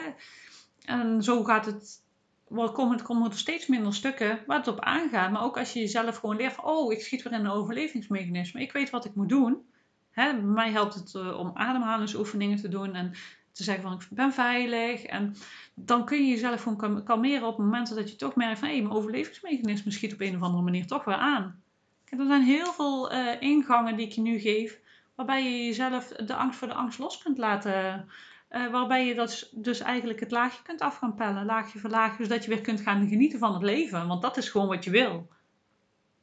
En 0.85 1.23
zo 1.23 1.45
gaat 1.45 1.67
het. 1.67 2.09
Komen, 2.55 3.03
komen 3.03 3.31
er 3.31 3.37
steeds 3.37 3.67
minder 3.67 3.95
stukken 3.95 4.39
waar 4.47 4.57
het 4.57 4.69
op 4.69 4.81
aangaat. 4.81 5.31
Maar 5.31 5.43
ook 5.43 5.59
als 5.59 5.73
je 5.73 5.81
jezelf 5.81 6.17
gewoon 6.17 6.37
leert 6.37 6.53
van, 6.53 6.65
oh, 6.65 6.93
ik 6.93 7.01
schiet 7.01 7.23
weer 7.23 7.33
in 7.33 7.45
een 7.45 7.51
overlevingsmechanisme. 7.51 8.61
Ik 8.61 8.73
weet 8.73 8.91
wat 8.91 9.05
ik 9.05 9.15
moet 9.15 9.29
doen. 9.29 9.69
Hè? 10.11 10.33
Mij 10.33 10.71
helpt 10.71 10.95
het 10.95 11.15
uh, 11.15 11.39
om 11.39 11.51
ademhalingsoefeningen 11.55 12.57
te 12.57 12.69
doen 12.69 12.95
en 12.95 13.13
te 13.53 13.63
zeggen 13.63 13.83
van, 13.83 13.93
ik 13.93 14.07
ben 14.11 14.33
veilig. 14.33 15.03
En 15.03 15.37
dan 15.75 16.05
kun 16.05 16.19
je 16.19 16.31
jezelf 16.31 16.63
gewoon 16.63 17.05
kalmeren 17.05 17.47
op 17.47 17.59
momenten 17.59 17.97
dat 17.97 18.11
je 18.11 18.17
toch 18.17 18.35
merkt 18.35 18.59
van, 18.59 18.69
hé, 18.69 18.75
hey, 18.75 18.83
mijn 18.83 18.95
overlevingsmechanisme 18.95 19.91
schiet 19.91 20.13
op 20.13 20.21
een 20.21 20.37
of 20.37 20.43
andere 20.43 20.63
manier 20.63 20.87
toch 20.87 21.05
weer 21.05 21.15
aan. 21.15 21.63
Er 22.05 22.27
zijn 22.27 22.43
heel 22.43 22.73
veel 22.73 23.13
uh, 23.13 23.41
ingangen 23.41 23.97
die 23.97 24.07
ik 24.07 24.13
je 24.13 24.21
nu 24.21 24.39
geef 24.39 24.81
waarbij 25.15 25.45
je 25.45 25.65
jezelf 25.65 26.09
de 26.09 26.35
angst 26.35 26.59
voor 26.59 26.69
de 26.69 26.75
angst 26.75 26.99
los 26.99 27.23
kunt 27.23 27.39
laten. 27.39 28.09
Uh, 28.51 28.71
waarbij 28.71 29.07
je 29.07 29.15
dat 29.15 29.49
dus 29.53 29.81
eigenlijk 29.81 30.21
het 30.21 30.31
laagje 30.31 30.63
kunt 30.63 30.81
af 30.81 30.97
gaan 30.97 31.15
pellen, 31.15 31.45
laagje 31.45 31.79
voor 31.79 31.91
laagje, 31.91 32.25
zodat 32.25 32.45
je 32.45 32.51
weer 32.51 32.61
kunt 32.61 32.81
gaan 32.81 33.09
genieten 33.09 33.39
van 33.39 33.53
het 33.53 33.63
leven. 33.63 34.07
Want 34.07 34.23
dat 34.23 34.37
is 34.37 34.49
gewoon 34.49 34.69
wat 34.69 34.85
je 34.85 34.91
wil. 34.91 35.29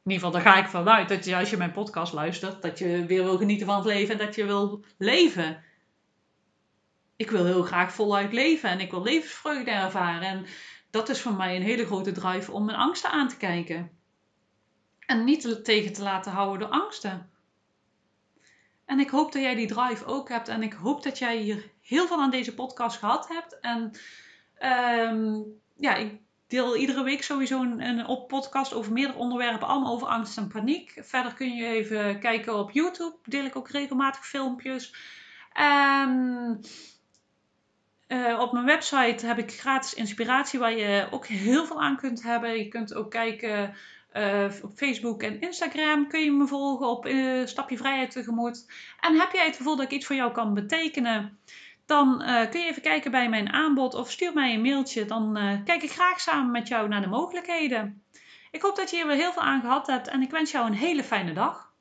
In 0.04 0.14
ieder 0.14 0.26
geval, 0.26 0.30
daar 0.30 0.52
ga 0.52 0.62
ik 0.62 0.68
vanuit 0.68 1.08
dat 1.08 1.24
je, 1.24 1.36
als 1.36 1.50
je 1.50 1.56
mijn 1.56 1.72
podcast 1.72 2.12
luistert, 2.12 2.62
dat 2.62 2.78
je 2.78 3.06
weer 3.06 3.24
wil 3.24 3.36
genieten 3.36 3.66
van 3.66 3.76
het 3.76 3.84
leven 3.84 4.18
en 4.18 4.26
dat 4.26 4.34
je 4.34 4.44
wil 4.44 4.84
leven. 4.98 5.62
Ik 7.16 7.30
wil 7.30 7.44
heel 7.44 7.62
graag 7.62 7.92
voluit 7.92 8.32
leven 8.32 8.70
en 8.70 8.80
ik 8.80 8.90
wil 8.90 9.02
levensvreugde 9.02 9.70
ervaren. 9.70 10.28
En 10.28 10.46
dat 10.90 11.08
is 11.08 11.20
voor 11.20 11.34
mij 11.34 11.56
een 11.56 11.62
hele 11.62 11.86
grote 11.86 12.12
drive 12.12 12.52
om 12.52 12.64
mijn 12.64 12.78
angsten 12.78 13.10
aan 13.10 13.28
te 13.28 13.36
kijken. 13.36 13.90
En 15.06 15.24
niet 15.24 15.64
tegen 15.64 15.92
te 15.92 16.02
laten 16.02 16.32
houden 16.32 16.58
door 16.58 16.78
angsten. 16.80 17.30
En 18.88 19.00
ik 19.00 19.10
hoop 19.10 19.32
dat 19.32 19.42
jij 19.42 19.54
die 19.54 19.66
drive 19.66 20.04
ook 20.04 20.28
hebt. 20.28 20.48
En 20.48 20.62
ik 20.62 20.72
hoop 20.72 21.02
dat 21.02 21.18
jij 21.18 21.36
hier 21.36 21.70
heel 21.82 22.06
veel 22.06 22.20
aan 22.20 22.30
deze 22.30 22.54
podcast 22.54 22.98
gehad 22.98 23.28
hebt. 23.28 23.60
En 23.60 23.92
um, 25.10 25.44
ja, 25.76 25.94
ik 25.94 26.20
deel 26.46 26.76
iedere 26.76 27.02
week 27.02 27.22
sowieso 27.22 27.62
een, 27.62 27.80
een 27.80 28.26
podcast 28.26 28.72
over 28.72 28.92
meerdere 28.92 29.18
onderwerpen. 29.18 29.68
Allemaal 29.68 29.92
over 29.92 30.08
angst 30.08 30.36
en 30.36 30.48
paniek. 30.48 30.98
Verder 31.00 31.34
kun 31.34 31.54
je 31.54 31.66
even 31.66 32.20
kijken 32.20 32.58
op 32.58 32.70
YouTube. 32.70 33.16
Deel 33.24 33.44
ik 33.44 33.56
ook 33.56 33.70
regelmatig 33.70 34.26
filmpjes. 34.26 34.94
En 35.52 36.60
uh, 38.08 38.38
op 38.40 38.52
mijn 38.52 38.64
website 38.64 39.26
heb 39.26 39.38
ik 39.38 39.52
gratis 39.52 39.94
inspiratie 39.94 40.58
waar 40.58 40.76
je 40.76 41.08
ook 41.10 41.26
heel 41.26 41.66
veel 41.66 41.82
aan 41.82 41.96
kunt 41.96 42.22
hebben. 42.22 42.58
Je 42.58 42.68
kunt 42.68 42.94
ook 42.94 43.10
kijken 43.10 43.74
Uh, 44.12 44.44
op 44.62 44.76
Facebook 44.76 45.22
en 45.22 45.40
Instagram 45.40 46.08
kun 46.08 46.20
je 46.20 46.32
me 46.32 46.46
volgen 46.46 46.86
op 46.88 47.06
uh, 47.06 47.46
Stapje 47.46 47.76
Vrijheid 47.76 48.10
Tegemoet. 48.10 48.66
En 49.00 49.18
heb 49.18 49.32
jij 49.32 49.46
het 49.46 49.56
gevoel 49.56 49.76
dat 49.76 49.84
ik 49.84 49.92
iets 49.92 50.06
voor 50.06 50.16
jou 50.16 50.32
kan 50.32 50.54
betekenen? 50.54 51.38
Dan 51.86 52.22
uh, 52.22 52.50
kun 52.50 52.60
je 52.60 52.66
even 52.66 52.82
kijken 52.82 53.10
bij 53.10 53.28
mijn 53.28 53.52
aanbod 53.52 53.94
of 53.94 54.10
stuur 54.10 54.32
mij 54.32 54.54
een 54.54 54.62
mailtje. 54.62 55.04
Dan 55.04 55.38
kijk 55.64 55.82
ik 55.82 55.90
graag 55.90 56.20
samen 56.20 56.50
met 56.50 56.68
jou 56.68 56.88
naar 56.88 57.00
de 57.00 57.08
mogelijkheden. 57.08 58.02
Ik 58.50 58.62
hoop 58.62 58.76
dat 58.76 58.90
je 58.90 58.96
hier 58.96 59.06
weer 59.06 59.16
heel 59.16 59.32
veel 59.32 59.42
aan 59.42 59.60
gehad 59.60 59.86
hebt 59.86 60.08
en 60.08 60.22
ik 60.22 60.30
wens 60.30 60.50
jou 60.50 60.66
een 60.66 60.74
hele 60.74 61.04
fijne 61.04 61.32
dag. 61.32 61.72